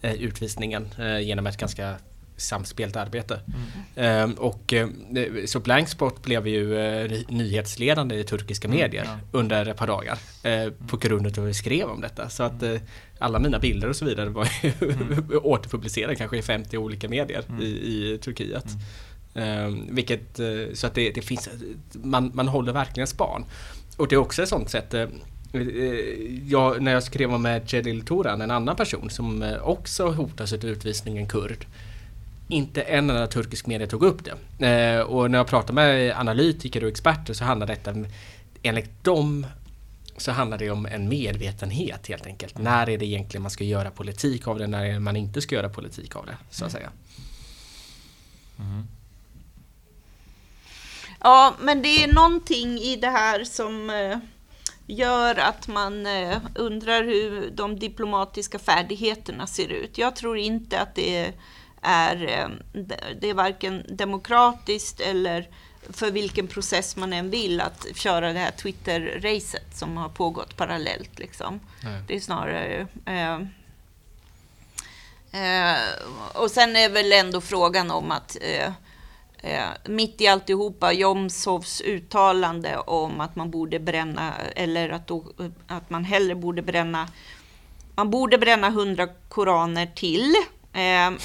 mm. 0.02 0.18
utvisningen 0.20 0.88
genom 1.22 1.48
ett 1.48 1.58
ganska 1.58 1.96
samspelt 2.38 2.96
arbete. 2.96 3.40
Mm. 3.96 4.32
Eh, 4.32 4.38
och, 4.38 4.74
så 5.46 5.60
Blankspot 5.60 6.24
blev 6.24 6.48
ju 6.48 6.80
eh, 6.80 7.12
nyhetsledande 7.30 8.16
i 8.16 8.24
turkiska 8.24 8.68
mm, 8.68 8.80
medier 8.80 9.04
ja. 9.06 9.20
under 9.32 9.66
ett 9.66 9.78
par 9.78 9.88
dagar 9.88 10.18
eh, 10.44 10.72
på 10.88 10.98
grund 10.98 11.28
av 11.28 11.32
att 11.32 11.50
vi 11.50 11.54
skrev 11.54 11.88
om 11.90 12.02
detta. 12.02 12.30
Så 12.30 12.44
att 12.44 12.64
eh, 12.64 12.76
alla 13.20 13.40
mina 13.40 13.60
bilder 13.60 13.90
och 13.90 13.96
så 13.96 14.06
vidare 14.06 14.30
var 14.30 14.50
ju 14.64 14.72
mm. 14.82 15.30
återpublicerade 15.44 16.16
kanske 16.16 16.38
i 16.38 16.42
50 16.42 16.78
olika 16.78 17.10
medier 17.10 17.44
mm. 17.50 17.62
i, 17.62 17.66
i 17.66 18.20
Turkiet. 18.22 18.66
Ehm, 19.36 19.96
vilket, 19.96 20.40
eh, 20.40 20.48
så 20.74 20.88
att 20.88 20.94
det, 20.94 21.12
det, 21.12 21.22
finns, 21.22 21.50
man, 21.94 22.32
man 22.34 22.48
håller 22.48 22.74
verkligen 22.74 23.08
span. 23.08 23.46
Och 23.98 24.08
det 24.08 24.16
är 24.16 24.20
också 24.20 24.44
ett 24.44 24.50
sånt 24.50 24.70
sätt 24.70 24.96
jag, 26.46 26.82
när 26.82 26.92
jag 26.92 27.04
skrev 27.04 27.34
om 27.34 27.60
Celil 27.68 28.06
Turan, 28.06 28.42
en 28.42 28.52
annan 28.52 28.76
person 28.76 29.10
som 29.10 29.56
också 29.64 30.08
hotas 30.08 30.54
av 30.54 30.66
utvisning, 30.66 31.18
en 31.18 31.28
kurd 31.28 31.66
inte 32.48 32.82
en 32.82 33.10
enda 33.10 33.28
turkisk 33.28 33.68
media 33.68 33.88
tog 33.88 34.04
upp 34.04 34.22
det. 34.24 34.66
Eh, 34.68 35.02
och 35.02 35.32
när 35.32 35.38
jag 35.38 35.48
pratar 35.48 35.74
med 35.74 36.20
analytiker 36.20 36.84
och 36.84 36.90
experter 36.90 37.34
så 37.34 37.44
handlar 37.44 37.68
detta 37.68 37.94
enligt 38.64 39.04
dem 39.04 39.46
så 40.18 40.32
handlar 40.32 40.58
det 40.58 40.70
om 40.70 40.86
en 40.86 41.10
medvetenhet 41.10 42.08
helt 42.08 42.26
enkelt. 42.26 42.56
Mm. 42.56 42.64
När 42.64 42.90
är 42.90 42.98
det 42.98 43.06
egentligen 43.06 43.42
man 43.42 43.52
ska 43.52 43.64
göra 43.64 43.92
politik 43.92 44.48
av 44.48 44.60
det, 44.60 44.68
när 44.68 44.86
är 44.86 44.94
det 44.94 45.00
man 45.00 45.16
inte 45.16 45.42
ska 45.42 45.56
göra 45.56 45.70
politik 45.70 46.16
av 46.16 46.26
det, 46.26 46.38
så 46.50 46.66
att 46.66 46.72
mm. 46.74 46.82
säga. 46.82 46.92
Mm. 48.60 48.88
Ja, 51.20 51.56
men 51.62 51.82
det 51.82 52.04
är 52.04 52.14
någonting 52.14 52.78
i 52.78 52.96
det 52.96 53.10
här 53.10 53.44
som 53.44 53.90
eh, 53.90 54.18
gör 54.88 55.36
att 55.36 55.68
man 55.68 56.06
eh, 56.06 56.38
undrar 56.56 57.04
hur 57.04 57.52
de 57.52 57.80
diplomatiska 57.80 58.60
färdigheterna 58.60 59.48
ser 59.48 59.68
ut. 59.68 59.98
Jag 59.98 60.16
tror 60.16 60.38
inte 60.38 60.80
att 60.80 60.96
det 60.96 61.18
är 61.18 61.34
är, 61.82 62.24
eh, 62.24 62.48
det 63.22 63.30
är 63.30 63.34
varken 63.34 63.86
demokratiskt 63.90 65.00
eller 65.00 65.50
för 65.90 66.12
vilken 66.12 66.48
process 66.48 66.96
man 66.96 67.14
än 67.14 67.30
vill 67.30 67.62
att 67.62 67.88
köra 67.96 68.34
det 68.34 68.40
här 68.40 68.52
Twitter-racet 68.52 69.78
som 69.78 69.98
har 69.98 70.10
pågått 70.10 70.58
parallellt. 70.58 71.20
Liksom. 71.20 71.60
Det 72.08 72.16
är 72.16 72.20
snarare... 72.20 72.88
Eh, 73.06 73.36
eh, 75.42 75.78
och 76.34 76.52
sen 76.52 76.76
är 76.76 76.90
väl 76.90 77.14
ändå 77.14 77.42
frågan 77.42 77.92
om 77.92 78.12
att 78.12 78.38
eh, 78.42 78.72
eh 79.38 79.70
mitt 79.86 80.22
i 80.22 80.28
alltihopa 80.28 80.94
Jomshovs 80.94 81.82
uttalande 81.82 82.78
om 82.78 83.22
att 83.22 83.36
man 83.36 83.52
borde 83.52 83.80
bränna, 83.80 84.34
eller 84.56 84.90
att, 84.90 85.08
då, 85.08 85.24
att 85.68 85.90
man 85.90 86.04
hellre 86.04 86.36
borde 86.36 86.62
bränna, 86.62 87.08
man 87.96 88.12
borde 88.12 88.38
bränna 88.38 88.70
hundra 88.70 89.08
koraner 89.08 89.86
till 89.96 90.36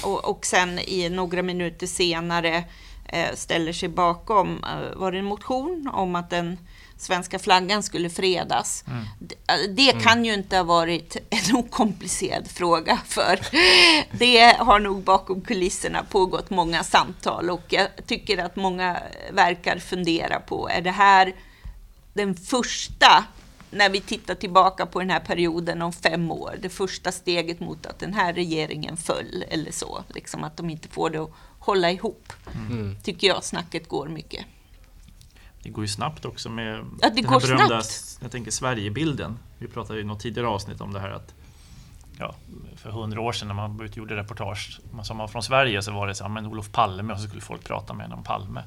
och, 0.03 0.25
och 0.25 0.45
sen 0.45 0.79
i 0.79 1.09
några 1.09 1.41
minuter 1.41 1.87
senare 1.87 2.63
eh, 3.05 3.35
ställer 3.35 3.73
sig 3.73 3.89
bakom, 3.89 4.63
eh, 4.63 4.97
var 4.99 5.11
det 5.11 5.19
en 5.19 5.25
motion 5.25 5.89
om 5.93 6.15
att 6.15 6.29
den 6.29 6.57
svenska 6.97 7.39
flaggan 7.39 7.83
skulle 7.83 8.09
fredas. 8.09 8.83
Mm. 8.87 9.05
Det, 9.19 9.35
eh, 9.35 9.69
det 9.69 9.91
mm. 9.91 10.03
kan 10.03 10.25
ju 10.25 10.33
inte 10.33 10.57
ha 10.57 10.63
varit 10.63 11.17
en 11.29 11.55
okomplicerad 11.55 12.47
fråga 12.47 12.99
för 13.05 13.39
det 14.17 14.55
har 14.59 14.79
nog 14.79 15.03
bakom 15.03 15.41
kulisserna 15.41 16.03
pågått 16.03 16.49
många 16.49 16.83
samtal 16.83 17.49
och 17.49 17.63
jag 17.69 17.87
tycker 18.07 18.37
att 18.37 18.55
många 18.55 18.97
verkar 19.31 19.79
fundera 19.79 20.39
på, 20.39 20.69
är 20.69 20.81
det 20.81 20.91
här 20.91 21.33
den 22.13 22.35
första 22.35 23.23
när 23.73 23.89
vi 23.89 24.01
tittar 24.01 24.35
tillbaka 24.35 24.85
på 24.85 24.99
den 24.99 25.09
här 25.09 25.19
perioden 25.19 25.81
om 25.81 25.93
fem 25.93 26.31
år, 26.31 26.55
det 26.61 26.69
första 26.69 27.11
steget 27.11 27.59
mot 27.59 27.85
att 27.85 27.99
den 27.99 28.13
här 28.13 28.33
regeringen 28.33 28.97
föll 28.97 29.45
eller 29.49 29.71
så, 29.71 30.03
liksom 30.15 30.43
att 30.43 30.57
de 30.57 30.69
inte 30.69 30.87
får 30.87 31.09
det 31.09 31.19
att 31.19 31.31
hålla 31.59 31.91
ihop, 31.91 32.33
mm. 32.69 32.97
tycker 33.03 33.27
jag 33.27 33.43
snacket 33.43 33.87
går 33.87 34.07
mycket. 34.07 34.45
Det 35.63 35.69
går 35.69 35.83
ju 35.83 35.87
snabbt 35.87 36.25
också 36.25 36.49
med 36.49 36.85
ja, 37.01 37.09
det 37.09 37.21
den 37.21 37.25
här 37.25 37.39
berömda, 37.39 37.81
snabbt. 37.81 38.21
jag 38.21 38.31
tänker 38.31 38.51
Sverigebilden. 38.51 39.39
Vi 39.57 39.67
pratade 39.67 39.99
i 39.99 40.03
något 40.03 40.19
tidigare 40.19 40.47
avsnitt 40.47 40.81
om 40.81 40.93
det 40.93 40.99
här 40.99 41.09
att 41.09 41.33
ja, 42.19 42.35
för 42.75 42.89
hundra 42.89 43.21
år 43.21 43.31
sedan 43.31 43.47
när 43.47 43.55
man 43.55 43.89
gjorde 43.93 44.15
reportage, 44.15 44.79
man 44.91 45.05
sa 45.05 45.13
man 45.13 45.29
från 45.29 45.43
Sverige 45.43 45.81
så 45.81 45.91
var 45.91 46.07
det 46.07 46.15
så 46.15 46.23
här, 46.23 46.31
men 46.31 46.45
Olof 46.45 46.71
Palme 46.71 47.13
och 47.13 47.19
så 47.19 47.27
skulle 47.27 47.41
folk 47.41 47.63
prata 47.63 47.93
med 47.93 48.13
om 48.13 48.23
Palme. 48.23 48.63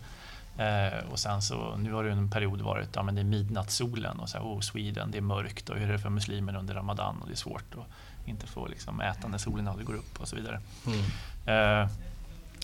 Eh, 0.58 0.98
och 1.10 1.18
sen 1.18 1.42
så, 1.42 1.76
nu 1.76 1.92
har 1.92 2.04
det 2.04 2.12
en 2.12 2.30
period 2.30 2.60
varit, 2.60 2.88
ja 2.94 3.02
men 3.02 3.14
det 3.14 3.20
är 3.20 3.24
midnattssolen 3.24 4.20
och 4.20 4.28
så 4.28 4.38
här, 4.38 4.44
oh 4.44 4.60
Sweden, 4.60 5.10
det 5.10 5.18
är 5.18 5.22
mörkt 5.22 5.68
och 5.68 5.76
hur 5.76 5.88
är 5.88 5.92
det 5.92 5.98
för 5.98 6.10
muslimer 6.10 6.56
under 6.56 6.74
Ramadan 6.74 7.16
och 7.20 7.26
det 7.26 7.32
är 7.32 7.36
svårt 7.36 7.74
att 7.74 7.86
inte 8.28 8.46
få 8.46 8.66
liksom, 8.66 9.00
äta 9.00 9.28
när 9.28 9.38
solen 9.38 9.68
aldrig 9.68 9.86
går 9.86 9.94
upp 9.94 10.20
och 10.20 10.28
så 10.28 10.36
vidare. 10.36 10.60
Mm. 10.86 11.00
Eh, 11.46 11.88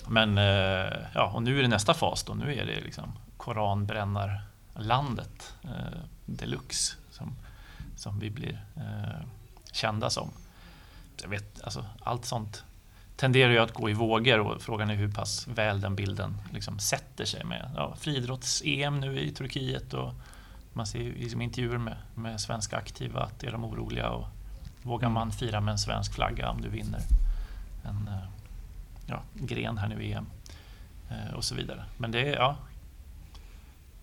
men 0.07 0.37
eh, 0.37 0.93
ja, 1.13 1.31
och 1.33 1.43
nu 1.43 1.57
är 1.57 1.61
det 1.61 1.67
nästa 1.67 1.93
fas 1.93 2.23
då, 2.23 2.33
nu 2.33 2.55
är 2.55 2.65
det 2.65 2.81
liksom 2.81 3.13
koranbrännarlandet 3.37 5.53
eh, 5.63 5.99
deluxe 6.25 6.95
som, 7.11 7.35
som 7.95 8.19
vi 8.19 8.29
blir 8.29 8.65
eh, 8.75 9.21
kända 9.71 10.09
som. 10.09 10.31
Jag 11.21 11.29
vet, 11.29 11.61
alltså, 11.61 11.85
allt 12.03 12.25
sånt 12.25 12.63
tenderar 13.23 13.51
ju 13.51 13.59
att 13.59 13.73
gå 13.73 13.89
i 13.89 13.93
vågor 13.93 14.39
och 14.39 14.61
frågan 14.61 14.89
är 14.89 14.95
hur 14.95 15.11
pass 15.11 15.47
väl 15.47 15.81
den 15.81 15.95
bilden 15.95 16.37
liksom 16.53 16.79
sätter 16.79 17.25
sig 17.25 17.43
med 17.43 17.71
ja, 17.75 17.93
friidrotts-EM 17.97 18.99
nu 18.99 19.19
i 19.19 19.31
Turkiet 19.31 19.93
och 19.93 20.13
man 20.73 20.87
ser 20.87 20.99
liksom 20.99 21.41
intervjuer 21.41 21.77
med, 21.77 21.97
med 22.15 22.41
svenska 22.41 22.77
aktiva 22.77 23.23
att 23.23 23.43
är 23.43 23.51
de 23.51 23.65
oroliga 23.65 24.09
och 24.09 24.27
vågar 24.81 25.07
mm. 25.07 25.13
man 25.13 25.31
fira 25.31 25.61
med 25.61 25.71
en 25.71 25.77
svensk 25.77 26.13
flagga 26.13 26.49
om 26.49 26.61
du 26.61 26.69
vinner 26.69 26.99
en 27.83 28.07
eh, 28.07 28.29
ja, 29.07 29.21
gren 29.33 29.77
här 29.77 29.87
nu 29.87 30.03
i 30.03 30.13
EM 30.13 30.25
eh, 31.09 31.33
och 31.33 31.43
så 31.43 31.55
vidare. 31.55 31.85
Men 31.97 32.11
det, 32.11 32.21
ja, 32.21 32.55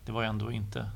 det 0.05 0.11
var 0.11 0.21
ju 0.21 0.27
ändå 0.27 0.51
inte 0.51 0.89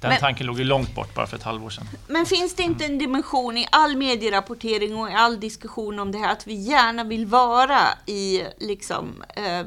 den 0.00 0.10
men, 0.10 0.20
tanken 0.20 0.46
låg 0.46 0.58
ju 0.58 0.64
långt 0.64 0.94
bort 0.94 1.14
bara 1.14 1.26
för 1.26 1.36
ett 1.36 1.42
halvår 1.42 1.70
sedan. 1.70 1.88
Men 2.08 2.26
finns 2.26 2.54
det 2.54 2.62
inte 2.62 2.84
en 2.84 2.98
dimension 2.98 3.56
i 3.56 3.66
all 3.70 3.96
medierapportering 3.96 4.96
och 4.96 5.10
i 5.10 5.14
all 5.14 5.40
diskussion 5.40 5.98
om 5.98 6.12
det 6.12 6.18
här 6.18 6.32
att 6.32 6.46
vi 6.46 6.54
gärna 6.54 7.04
vill 7.04 7.26
vara 7.26 7.80
i 8.06 8.42
liksom, 8.58 9.24
äh, 9.36 9.58
äh, 9.58 9.64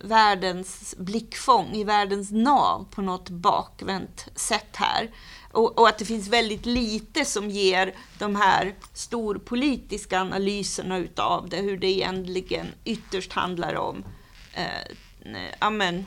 världens 0.00 0.94
blickfång, 0.98 1.72
i 1.72 1.84
världens 1.84 2.30
nav 2.30 2.86
på 2.90 3.02
något 3.02 3.28
bakvänt 3.28 4.28
sätt 4.34 4.76
här? 4.76 5.10
och, 5.56 5.78
och, 5.78 5.88
att 5.88 5.98
det 5.98 6.04
finns 6.04 6.28
väldigt 6.28 6.66
lite 6.66 7.24
som 7.24 7.50
ger 7.50 7.94
de 8.18 8.36
här 8.36 8.74
storpolitiska 8.92 10.20
analyserna 10.20 10.98
utav 10.98 11.48
det, 11.48 11.56
hur 11.56 11.76
det 11.76 11.86
egentligen 11.86 12.66
ytterst 12.84 13.32
handlar 13.32 13.74
om 13.74 14.04
eh, 14.54 14.92
amen, 15.58 16.04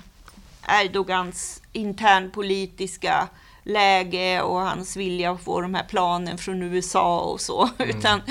Erdogans 0.67 1.62
internpolitiska 1.74 3.30
läge 3.69 4.41
och 4.41 4.60
hans 4.60 4.98
vilja 4.98 5.32
att 5.32 5.41
få 5.41 5.62
de 5.62 5.74
här 5.74 5.84
planen 5.84 6.38
från 6.38 6.63
USA 6.63 7.19
och 7.19 7.41
så. 7.41 7.69
Mm. 7.80 7.98
Utan, 7.98 8.22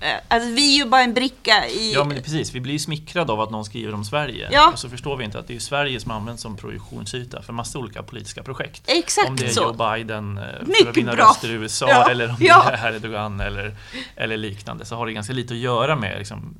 eh, 0.00 0.16
alltså, 0.28 0.50
vi 0.50 0.74
är 0.74 0.84
ju 0.84 0.90
bara 0.90 1.02
en 1.02 1.14
bricka 1.14 1.66
i... 1.68 1.92
Ja, 1.94 2.04
men 2.04 2.22
precis. 2.22 2.54
Vi 2.54 2.60
blir 2.60 2.72
ju 2.72 2.78
smickrade 2.78 3.32
av 3.32 3.40
att 3.40 3.50
någon 3.50 3.64
skriver 3.64 3.94
om 3.94 4.04
Sverige. 4.04 4.48
Ja. 4.52 4.70
Och 4.72 4.78
så 4.78 4.88
förstår 4.88 5.16
vi 5.16 5.24
inte 5.24 5.38
att 5.38 5.48
det 5.48 5.56
är 5.56 5.58
Sverige 5.58 6.00
som 6.00 6.10
används 6.10 6.42
som 6.42 6.56
projektionsyta 6.56 7.42
för 7.42 7.52
massa 7.52 7.78
olika 7.78 8.02
politiska 8.02 8.42
projekt. 8.42 8.82
Exakt 8.86 9.28
Om 9.28 9.36
det 9.36 9.44
är 9.44 9.48
så. 9.48 9.62
Joe 9.62 9.72
Biden 9.72 10.38
eh, 10.38 10.44
för 10.44 10.66
Mycket 10.66 10.88
att 10.88 10.96
vinna 10.96 11.14
bra. 11.14 11.24
röster 11.24 11.48
i 11.50 11.52
USA 11.52 11.88
ja. 11.88 12.10
eller 12.10 12.28
om 12.28 12.36
ja. 12.40 12.64
det 12.70 12.76
är 12.76 12.94
Erdogan 12.94 13.40
eller, 13.40 13.76
eller 14.16 14.36
liknande 14.36 14.84
så 14.84 14.96
har 14.96 15.06
det 15.06 15.12
ganska 15.12 15.32
lite 15.32 15.54
att 15.54 15.60
göra 15.60 15.96
med 15.96 16.18
liksom, 16.18 16.54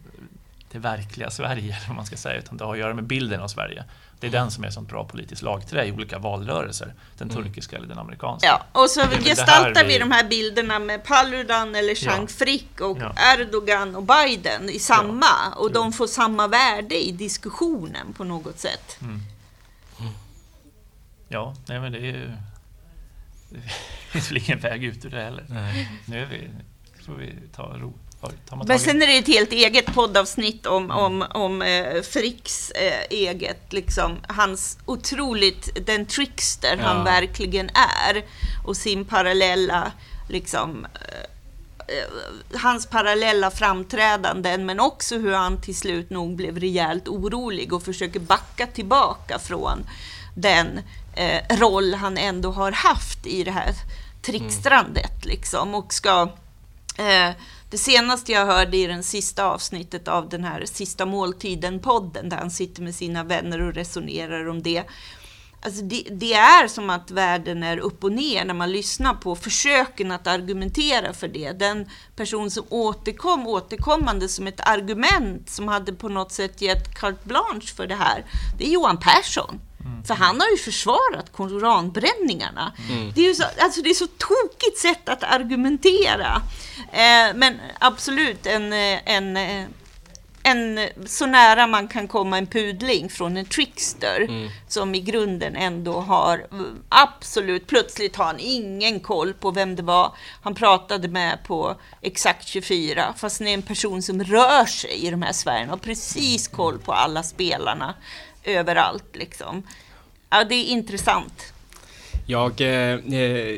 det 0.72 0.78
verkliga 0.78 1.30
Sverige, 1.30 1.76
eller 1.76 1.86
vad 1.86 1.96
man 1.96 2.06
ska 2.06 2.16
säga, 2.16 2.38
utan 2.38 2.56
det 2.56 2.64
har 2.64 2.72
att 2.72 2.78
göra 2.78 2.94
med 2.94 3.04
bilden 3.04 3.40
av 3.40 3.48
Sverige. 3.48 3.84
Det 4.20 4.26
är 4.26 4.30
den 4.30 4.50
som 4.50 4.64
är 4.64 4.68
ett 4.68 4.74
sånt 4.74 4.88
bra 4.88 5.04
politiskt 5.04 5.42
lagträ 5.42 5.84
i 5.84 5.92
olika 5.92 6.18
valrörelser. 6.18 6.94
Den 7.18 7.30
mm. 7.30 7.42
turkiska 7.42 7.76
eller 7.76 7.88
den 7.88 7.98
amerikanska. 7.98 8.46
Ja, 8.46 8.80
och 8.80 8.90
så 8.90 9.00
gestaltar 9.00 9.84
vi... 9.84 9.92
vi 9.92 9.98
de 9.98 10.10
här 10.10 10.28
bilderna 10.28 10.78
med 10.78 11.04
Paludan 11.04 11.74
eller 11.74 11.94
Chang 11.94 12.20
ja. 12.20 12.26
Frick 12.26 12.80
och 12.80 12.98
ja. 13.00 13.14
Erdogan 13.34 13.96
och 13.96 14.02
Biden 14.02 14.70
i 14.70 14.78
samma. 14.78 15.26
Ja. 15.26 15.56
Och 15.56 15.72
de 15.72 15.92
får 15.92 16.06
samma 16.06 16.46
värde 16.46 17.04
i 17.04 17.12
diskussionen 17.12 18.12
på 18.12 18.24
något 18.24 18.58
sätt. 18.58 18.98
Mm. 19.02 19.20
Ja, 21.28 21.54
nej 21.66 21.80
men 21.80 21.92
det 21.92 21.98
är 21.98 22.02
ju... 22.02 22.30
Det 24.12 24.12
finns 24.12 24.30
väl 24.30 24.38
ingen 24.38 24.58
väg 24.58 24.84
ut 24.84 25.04
ur 25.04 25.10
det 25.10 25.22
heller. 25.22 25.44
Nej. 25.48 25.88
Nu 26.06 26.22
är 26.22 26.26
vi, 26.26 26.50
får 27.04 27.14
vi 27.14 27.34
ta 27.52 27.62
ro. 27.62 27.92
Men 28.66 28.78
sen 28.78 29.02
är 29.02 29.06
det 29.06 29.18
ett 29.18 29.26
helt 29.26 29.52
eget 29.52 29.86
poddavsnitt 29.86 30.66
om, 30.66 30.84
mm. 30.84 30.96
om, 30.96 31.24
om 31.34 31.62
eh, 31.62 32.02
Fricks 32.02 32.70
eh, 32.70 33.02
eget, 33.10 33.72
liksom, 33.72 34.16
hans 34.28 34.78
otroligt, 34.86 35.86
den 35.86 36.06
trickster 36.06 36.76
ja. 36.76 36.86
han 36.86 37.04
verkligen 37.04 37.70
är 37.74 38.24
och 38.66 38.76
sin 38.76 39.04
parallella, 39.04 39.92
liksom, 40.28 40.86
eh, 40.94 41.96
eh, 41.96 42.60
hans 42.60 42.86
parallella 42.86 43.50
framträdanden 43.50 44.66
men 44.66 44.80
också 44.80 45.18
hur 45.18 45.32
han 45.32 45.60
till 45.60 45.76
slut 45.76 46.10
nog 46.10 46.36
blev 46.36 46.58
rejält 46.58 47.08
orolig 47.08 47.72
och 47.72 47.82
försöker 47.82 48.20
backa 48.20 48.66
tillbaka 48.66 49.38
från 49.38 49.86
den 50.34 50.80
eh, 51.14 51.58
roll 51.58 51.94
han 51.94 52.18
ändå 52.18 52.52
har 52.52 52.72
haft 52.72 53.26
i 53.26 53.44
det 53.44 53.50
här 53.50 53.74
trickstrandet 54.22 55.24
mm. 55.24 55.28
liksom 55.32 55.74
och 55.74 55.94
ska 55.94 56.28
eh, 56.98 57.30
det 57.70 57.78
senaste 57.78 58.32
jag 58.32 58.46
hörde 58.46 58.76
i 58.76 58.86
den 58.86 59.02
sista 59.02 59.44
avsnittet 59.44 60.08
av 60.08 60.28
den 60.28 60.44
här 60.44 60.64
Sista 60.64 61.06
måltiden-podden, 61.06 62.28
där 62.28 62.36
han 62.36 62.50
sitter 62.50 62.82
med 62.82 62.94
sina 62.94 63.24
vänner 63.24 63.62
och 63.62 63.74
resonerar 63.74 64.48
om 64.48 64.62
det. 64.62 64.84
Alltså 65.62 65.82
det, 65.82 66.06
det, 66.10 66.32
är 66.32 66.68
som 66.68 66.90
att 66.90 67.10
världen 67.10 67.62
är 67.62 67.78
upp 67.78 68.04
och 68.04 68.12
ner 68.12 68.44
när 68.44 68.54
man 68.54 68.72
lyssnar 68.72 69.14
på 69.14 69.36
försöken 69.36 70.12
att 70.12 70.26
argumentera 70.26 71.12
för 71.12 71.28
det. 71.28 71.52
Den 71.52 71.90
person 72.16 72.50
som 72.50 72.64
återkom 72.68 73.46
återkommande 73.46 74.28
som 74.28 74.46
ett 74.46 74.60
argument 74.60 75.50
som 75.50 75.68
hade 75.68 75.92
på 75.92 76.08
något 76.08 76.32
sätt 76.32 76.62
gett 76.62 76.98
carte 77.00 77.28
blanche 77.28 77.74
för 77.76 77.86
det 77.86 77.94
här, 77.94 78.24
det 78.58 78.66
är 78.66 78.70
Johan 78.70 78.98
Persson. 78.98 79.60
Mm. 79.84 80.04
För 80.04 80.14
han 80.14 80.40
har 80.40 80.50
ju 80.50 80.56
försvarat 80.56 81.32
koranbränningarna. 81.32 82.72
Mm. 82.90 83.12
Det, 83.14 83.20
är 83.20 83.28
ju 83.28 83.34
så, 83.34 83.44
alltså 83.58 83.82
det 83.82 83.90
är 83.90 83.94
så 83.94 84.06
tokigt 84.06 84.78
sätt 84.78 85.08
att 85.08 85.22
argumentera. 85.22 86.42
Eh, 86.92 87.34
men 87.34 87.60
absolut 87.78 88.46
en, 88.46 88.72
en, 88.72 89.36
en 90.42 90.88
så 91.06 91.26
nära 91.26 91.66
man 91.66 91.88
kan 91.88 92.08
komma 92.08 92.38
en 92.38 92.46
pudling 92.46 93.08
från 93.08 93.36
en 93.36 93.44
trickster 93.44 94.20
mm. 94.20 94.48
som 94.68 94.94
i 94.94 95.00
grunden 95.00 95.56
ändå 95.56 96.00
har 96.00 96.46
absolut, 96.88 97.66
plötsligt 97.66 98.16
har 98.16 98.24
han 98.24 98.40
ingen 98.40 99.00
koll 99.00 99.34
på 99.34 99.50
vem 99.50 99.76
det 99.76 99.82
var 99.82 100.12
han 100.42 100.54
pratade 100.54 101.08
med 101.08 101.44
på 101.44 101.76
exakt 102.00 102.46
24 102.46 103.14
fast 103.16 103.38
det 103.38 103.50
är 103.50 103.54
en 103.54 103.62
person 103.62 104.02
som 104.02 104.24
rör 104.24 104.64
sig 104.64 105.06
i 105.06 105.10
de 105.10 105.22
här 105.22 105.32
sfärerna 105.32 105.72
och 105.72 105.82
precis 105.82 106.48
koll 106.48 106.78
på 106.78 106.92
alla 106.92 107.22
spelarna 107.22 107.94
överallt. 108.44 109.16
Liksom. 109.16 109.62
Ja, 110.30 110.44
det 110.44 110.54
är 110.54 110.64
intressant. 110.64 111.52
Jag, 112.26 112.60
eh, 112.60 112.68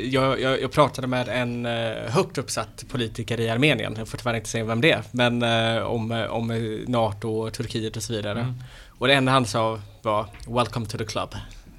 jag, 0.08 0.40
jag, 0.40 0.62
jag, 0.62 0.72
pratade 0.72 1.06
med 1.06 1.28
en 1.28 1.66
eh, 1.66 2.10
högt 2.10 2.38
uppsatt 2.38 2.84
politiker 2.88 3.40
i 3.40 3.50
Armenien, 3.50 3.94
jag 3.98 4.08
får 4.08 4.18
tyvärr 4.18 4.34
inte 4.34 4.48
säga 4.48 4.64
vem 4.64 4.80
det 4.80 4.90
är, 4.90 5.02
men 5.10 5.42
eh, 5.42 5.82
om, 5.82 6.26
om 6.30 6.78
NATO 6.88 7.28
och 7.28 7.52
Turkiet 7.52 7.96
och 7.96 8.02
så 8.02 8.12
vidare. 8.12 8.40
Mm. 8.40 8.54
Och 8.98 9.08
det 9.08 9.14
enda 9.14 9.32
han 9.32 9.46
sa 9.46 9.80
var 10.02 10.26
Welcome 10.48 10.86
to 10.86 10.98
the 10.98 11.04
club. 11.04 11.34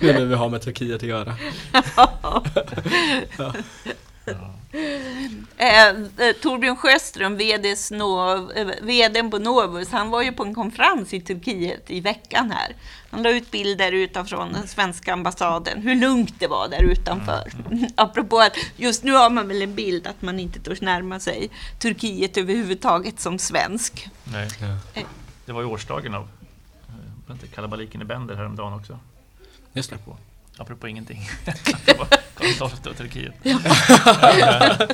nu 0.00 0.12
när 0.12 0.24
vi 0.24 0.34
har 0.34 0.48
med 0.48 0.62
Turkiet 0.62 0.96
att 0.96 1.08
göra. 1.08 1.36
ja. 1.96 2.44
Eh, 5.56 5.88
eh, 5.88 6.32
Torbjörn 6.42 6.76
Sjöström, 6.76 7.36
VDs 7.36 7.90
no, 7.90 8.52
eh, 8.52 8.66
VDn 8.82 9.30
på 9.30 9.38
Novus, 9.38 9.90
han 9.90 10.10
var 10.10 10.22
ju 10.22 10.32
på 10.32 10.44
en 10.44 10.54
konferens 10.54 11.14
i 11.14 11.20
Turkiet 11.20 11.90
i 11.90 12.00
veckan 12.00 12.50
här. 12.50 12.76
Han 13.10 13.22
la 13.22 13.30
ut 13.30 13.50
bilder 13.50 13.92
utifrån 13.92 14.52
den 14.52 14.68
svenska 14.68 15.12
ambassaden, 15.12 15.82
hur 15.82 15.94
lugnt 15.94 16.34
det 16.38 16.46
var 16.46 16.68
där 16.68 16.82
utanför. 16.82 17.52
Mm. 17.70 17.86
Apropå 17.96 18.40
att 18.40 18.56
just 18.76 19.04
nu 19.04 19.12
har 19.12 19.30
man 19.30 19.48
väl 19.48 19.62
en 19.62 19.74
bild 19.74 20.06
att 20.06 20.22
man 20.22 20.40
inte 20.40 20.60
törs 20.60 20.80
närma 20.80 21.20
sig 21.20 21.50
Turkiet 21.78 22.36
överhuvudtaget 22.36 23.20
som 23.20 23.38
svensk. 23.38 24.08
Nej. 24.24 24.48
Ja. 24.60 25.00
Eh. 25.00 25.06
Det 25.46 25.52
var 25.52 25.60
ju 25.60 25.66
årsdagen 25.66 26.14
av 26.14 26.28
kalabaliken 27.54 28.02
i 28.02 28.04
Bender 28.04 28.34
häromdagen 28.34 28.72
också. 28.72 28.98
Just 29.72 29.90
det. 29.90 29.98
Apropå 30.62 30.88
ingenting. 30.88 31.20
XII 32.36 32.90
och 32.90 32.96
Turkiet. 32.96 33.34
Ja. 33.42 33.58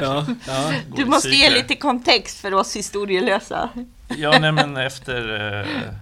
ja, 0.00 0.26
ja. 0.46 0.72
Du 0.96 1.04
måste 1.04 1.28
ge 1.28 1.50
lite 1.50 1.76
kontext 1.76 2.40
för 2.40 2.54
oss 2.54 2.76
historielösa. 2.76 3.70
ja, 4.08 4.38
nej, 4.38 4.52
men 4.52 4.76
efter 4.76 5.50
eh, 5.60 5.94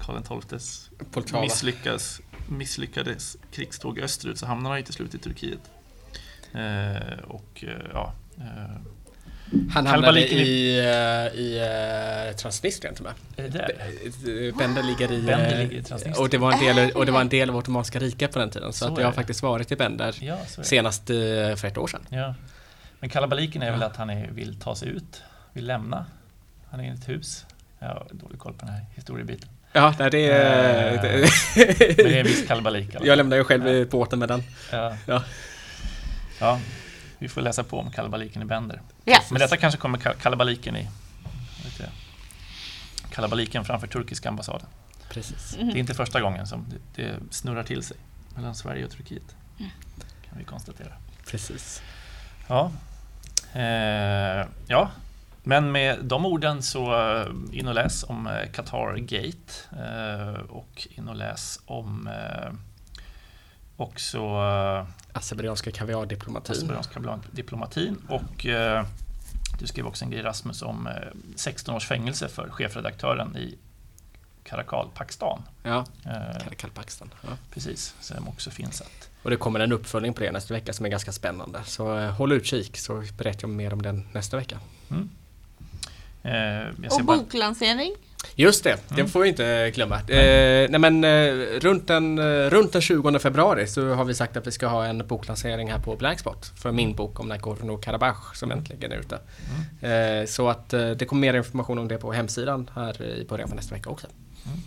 Karl 0.00 0.40
XIIs 0.40 0.90
misslyckas, 1.42 2.20
misslyckades 2.48 3.36
krigståg 3.52 3.98
österut 3.98 4.38
så 4.38 4.46
hamnade 4.46 4.72
han 4.72 4.78
ju 4.78 4.84
till 4.84 4.94
slut 4.94 5.14
i 5.14 5.18
Turkiet. 5.18 5.70
Eh, 6.52 7.18
och 7.28 7.64
eh, 7.64 7.90
ja, 7.92 8.12
eh, 8.38 8.76
han 9.70 9.86
hamnade 9.86 10.32
i, 10.32 10.80
uh, 10.80 11.40
i 11.40 11.60
uh, 12.30 12.36
Transnistrien 12.36 12.94
till 12.94 13.06
och 13.06 13.12
med. 13.36 14.54
Bender 14.58 14.82
ligger 14.82 15.12
i... 15.12 15.22
Bender 15.22 15.58
ligger 15.58 15.78
i 15.78 15.82
Transnistrien. 15.82 16.16
Och 16.18 16.28
det, 16.28 16.38
var 16.38 16.52
en 16.52 16.76
del, 16.76 16.90
och 16.90 17.06
det 17.06 17.12
var 17.12 17.20
en 17.20 17.28
del 17.28 17.50
av 17.50 17.56
Ottomanska 17.56 17.98
riket 17.98 18.32
på 18.32 18.38
den 18.38 18.50
tiden. 18.50 18.72
Så, 18.72 18.78
så 18.78 18.92
att 18.92 18.98
jag 18.98 19.06
har 19.06 19.12
faktiskt 19.12 19.42
varit 19.42 19.72
i 19.72 19.76
Bender 19.76 20.16
ja, 20.20 20.38
senast 20.62 21.06
för 21.06 21.64
ett 21.64 21.78
år 21.78 21.86
sedan. 21.86 22.06
Ja. 22.08 22.34
Men 23.00 23.10
kalabaliken 23.10 23.62
är 23.62 23.66
ja. 23.66 23.72
väl 23.72 23.82
att 23.82 23.96
han 23.96 24.10
är, 24.10 24.28
vill 24.30 24.60
ta 24.60 24.74
sig 24.76 24.88
ut, 24.88 25.22
vill 25.52 25.66
lämna. 25.66 26.06
Han 26.70 26.80
är 26.80 26.84
i 26.84 26.88
ett 26.88 27.08
hus. 27.08 27.46
Jag 27.78 27.88
har 27.88 28.06
dålig 28.10 28.38
koll 28.38 28.52
på 28.52 28.66
den 28.66 28.74
här 28.74 28.84
historiebiten. 28.94 29.48
Ja, 29.72 29.94
nej, 29.98 30.10
det 30.10 30.30
är... 30.30 30.94
Uh, 30.94 31.00
men 31.02 31.10
det 31.96 32.14
är 32.14 32.20
en 32.20 32.26
viss 32.26 32.46
kalabalik. 32.46 32.88
Jag 33.00 33.16
lämnade 33.16 33.36
ju 33.36 33.44
själv 33.44 33.68
ja. 33.68 33.84
båten 33.84 34.18
med 34.18 34.28
den. 34.28 34.42
Ja. 34.72 34.96
ja. 35.06 35.22
ja. 36.40 36.60
Vi 37.18 37.28
får 37.28 37.40
läsa 37.40 37.64
på 37.64 37.78
om 37.78 37.90
kalabaliken 37.90 38.42
i 38.42 38.44
Bender. 38.44 38.82
Yes. 39.06 39.30
Men 39.30 39.40
detta 39.40 39.56
kanske 39.56 39.80
kommer 39.80 39.98
kalabaliken 39.98 40.76
i 40.76 40.88
kalabaliken 43.18 43.64
framför 43.64 43.86
turkiska 43.86 44.28
ambassaden. 44.28 44.66
Precis. 45.10 45.56
Mm. 45.56 45.68
Det 45.68 45.74
är 45.74 45.80
inte 45.80 45.94
första 45.94 46.20
gången 46.20 46.46
som 46.46 46.66
det, 46.68 47.02
det, 47.02 47.14
snurrar 47.30 47.62
till 47.62 47.82
sig 47.82 47.96
mellan 48.34 48.54
Sverige 48.54 48.84
och 48.84 48.90
Turkiet. 48.90 49.36
Mm. 49.58 49.70
Kan 50.28 50.38
vi 50.38 50.44
konstatera. 50.44 50.92
Precis. 51.26 51.82
Ja. 52.46 52.70
Eh, 53.52 54.46
ja, 54.66 54.90
men 55.42 55.72
med 55.72 55.98
de 56.04 56.26
orden 56.26 56.62
så 56.62 57.10
eh, 57.10 57.26
in 57.52 57.68
och 57.68 57.74
läs 57.74 58.04
om 58.04 58.26
eh, 58.26 58.50
Qatar 58.52 58.96
Gate 58.96 59.52
eh, 59.72 60.40
och 60.40 60.88
in 60.90 61.08
och 61.08 61.16
läs 61.16 61.60
om 61.66 62.06
eh, 62.06 62.52
också 63.78 64.18
Azerbajdzjanska 65.12 65.70
kaviardiplomatin. 65.70 66.52
Azerbajdzjanska 66.52 66.94
kaviardiplomatin 66.94 67.96
och 68.08 68.46
eh, 68.46 68.86
du 69.58 69.66
skrev 69.66 69.86
också 69.86 70.04
en 70.04 70.10
grej 70.10 70.22
Rasmus 70.22 70.62
om 70.62 70.86
eh, 70.86 70.92
16 71.36 71.74
års 71.74 71.86
fängelse 71.86 72.28
för 72.28 72.50
chefredaktören 72.50 73.36
i 73.36 73.58
Karakal, 74.44 74.88
Pakistan. 74.94 75.42
Ja, 75.62 75.84
eh, 76.04 76.42
Karakal, 76.42 76.70
Pakistan. 76.70 77.10
Ja. 77.22 77.28
Precis, 77.50 77.94
som 78.00 78.28
också 78.28 78.50
finns 78.50 78.80
att... 78.80 79.10
Och 79.22 79.30
det 79.30 79.36
kommer 79.36 79.60
en 79.60 79.72
uppföljning 79.72 80.14
på 80.14 80.20
det 80.20 80.32
nästa 80.32 80.54
vecka 80.54 80.72
som 80.72 80.86
är 80.86 80.90
ganska 80.90 81.12
spännande. 81.12 81.60
Så 81.64 81.98
eh, 81.98 82.10
håll 82.10 82.32
utkik 82.32 82.76
så 82.76 83.04
berättar 83.18 83.40
jag 83.40 83.50
mer 83.50 83.72
om 83.72 83.82
den 83.82 84.08
nästa 84.12 84.36
vecka. 84.36 84.58
Mm. 84.90 85.10
Eh, 86.22 86.92
och 86.92 87.04
boklansering? 87.04 87.94
Just 88.34 88.64
det, 88.64 88.78
det 88.88 88.94
mm. 88.94 89.08
får 89.08 89.20
vi 89.20 89.28
inte 89.28 89.70
glömma. 89.74 89.96
Eh, 89.96 90.70
nej 90.70 90.78
men 90.78 91.04
eh, 91.04 91.32
runt, 91.60 91.86
den, 91.86 92.20
runt 92.50 92.72
den 92.72 92.82
20 92.82 93.18
februari 93.18 93.66
så 93.66 93.94
har 93.94 94.04
vi 94.04 94.14
sagt 94.14 94.36
att 94.36 94.46
vi 94.46 94.52
ska 94.52 94.66
ha 94.66 94.86
en 94.86 95.06
boklansering 95.06 95.70
här 95.70 95.78
på 95.78 95.96
Blackspot 95.96 96.52
för 96.56 96.72
min 96.72 96.94
bok 96.94 97.20
om 97.20 97.32
Nagorno-Karabach 97.32 98.34
som 98.34 98.50
äntligen 98.50 98.92
är 98.92 98.96
ute. 98.96 99.18
Mm. 99.82 100.20
Eh, 100.20 100.26
så 100.26 100.48
att 100.48 100.72
eh, 100.72 100.90
det 100.90 101.04
kommer 101.04 101.20
mer 101.20 101.34
information 101.34 101.78
om 101.78 101.88
det 101.88 101.98
på 101.98 102.12
hemsidan 102.12 102.70
här 102.74 103.02
i 103.02 103.24
början 103.24 103.48
på 103.48 103.54
nästa 103.54 103.74
vecka 103.74 103.90
också. 103.90 104.06
Mm. 104.46 104.58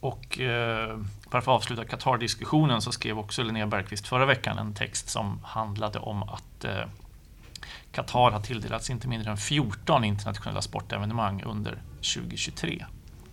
Och 0.00 0.40
eh, 0.40 0.98
bara 1.30 1.42
för 1.42 1.52
att 1.52 1.56
avsluta 1.56 1.84
Qatar-diskussionen 1.84 2.82
så 2.82 2.92
skrev 2.92 3.18
också 3.18 3.42
Linnea 3.42 3.66
Bergqvist 3.66 4.08
förra 4.08 4.26
veckan 4.26 4.58
en 4.58 4.74
text 4.74 5.08
som 5.08 5.40
handlade 5.44 5.98
om 5.98 6.22
att 6.22 6.64
eh, 6.64 6.84
Qatar 7.92 8.30
har 8.30 8.40
tilldelats 8.40 8.90
inte 8.90 9.08
mindre 9.08 9.30
än 9.30 9.36
14 9.36 10.04
internationella 10.04 10.62
sportevenemang 10.62 11.42
under 11.42 11.82
2023. 12.14 12.84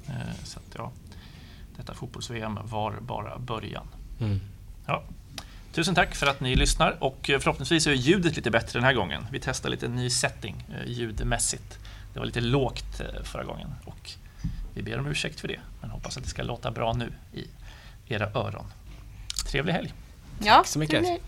Eh, 0.08 0.14
så 0.44 0.60
att, 0.60 0.76
ja, 0.78 0.92
detta 1.78 1.94
fotbolls-VM 1.94 2.60
var 2.64 2.98
bara 3.02 3.40
början. 3.40 3.88
Mm. 4.20 4.40
Ja. 4.86 5.04
Tusen 5.72 5.96
tack 5.96 6.16
för 6.16 6.28
att 6.28 6.40
ni 6.40 6.56
lyssnar 6.56 7.04
och 7.04 7.20
förhoppningsvis 7.24 7.88
är 7.88 7.92
ljudet 7.92 8.36
lite 8.36 8.52
bättre 8.52 8.80
den 8.80 8.84
här 8.84 8.94
gången. 8.94 9.26
Vi 9.32 9.40
testar 9.40 9.70
lite 9.70 9.88
ny 9.88 10.10
setting 10.10 10.66
eh, 10.70 10.92
ljudmässigt. 10.92 11.80
Det 12.14 12.20
var 12.20 12.26
lite 12.26 12.42
lågt 12.42 13.00
eh, 13.00 13.24
förra 13.24 13.44
gången 13.44 13.76
och 13.86 14.12
vi 14.74 14.82
ber 14.82 15.00
om 15.00 15.08
ursäkt 15.08 15.40
för 15.40 15.48
det, 15.48 15.60
men 15.82 15.90
hoppas 15.90 16.18
att 16.18 16.24
det 16.24 16.30
ska 16.30 16.44
låta 16.44 16.72
bra 16.72 16.94
nu 16.94 17.14
i 17.34 17.48
era 18.08 18.30
öron. 18.34 18.66
Trevlig 19.48 19.74
helg! 19.74 19.94
Ja, 20.40 20.56
Tack 20.56 20.68
så 20.68 20.80
mycket! 20.80 21.22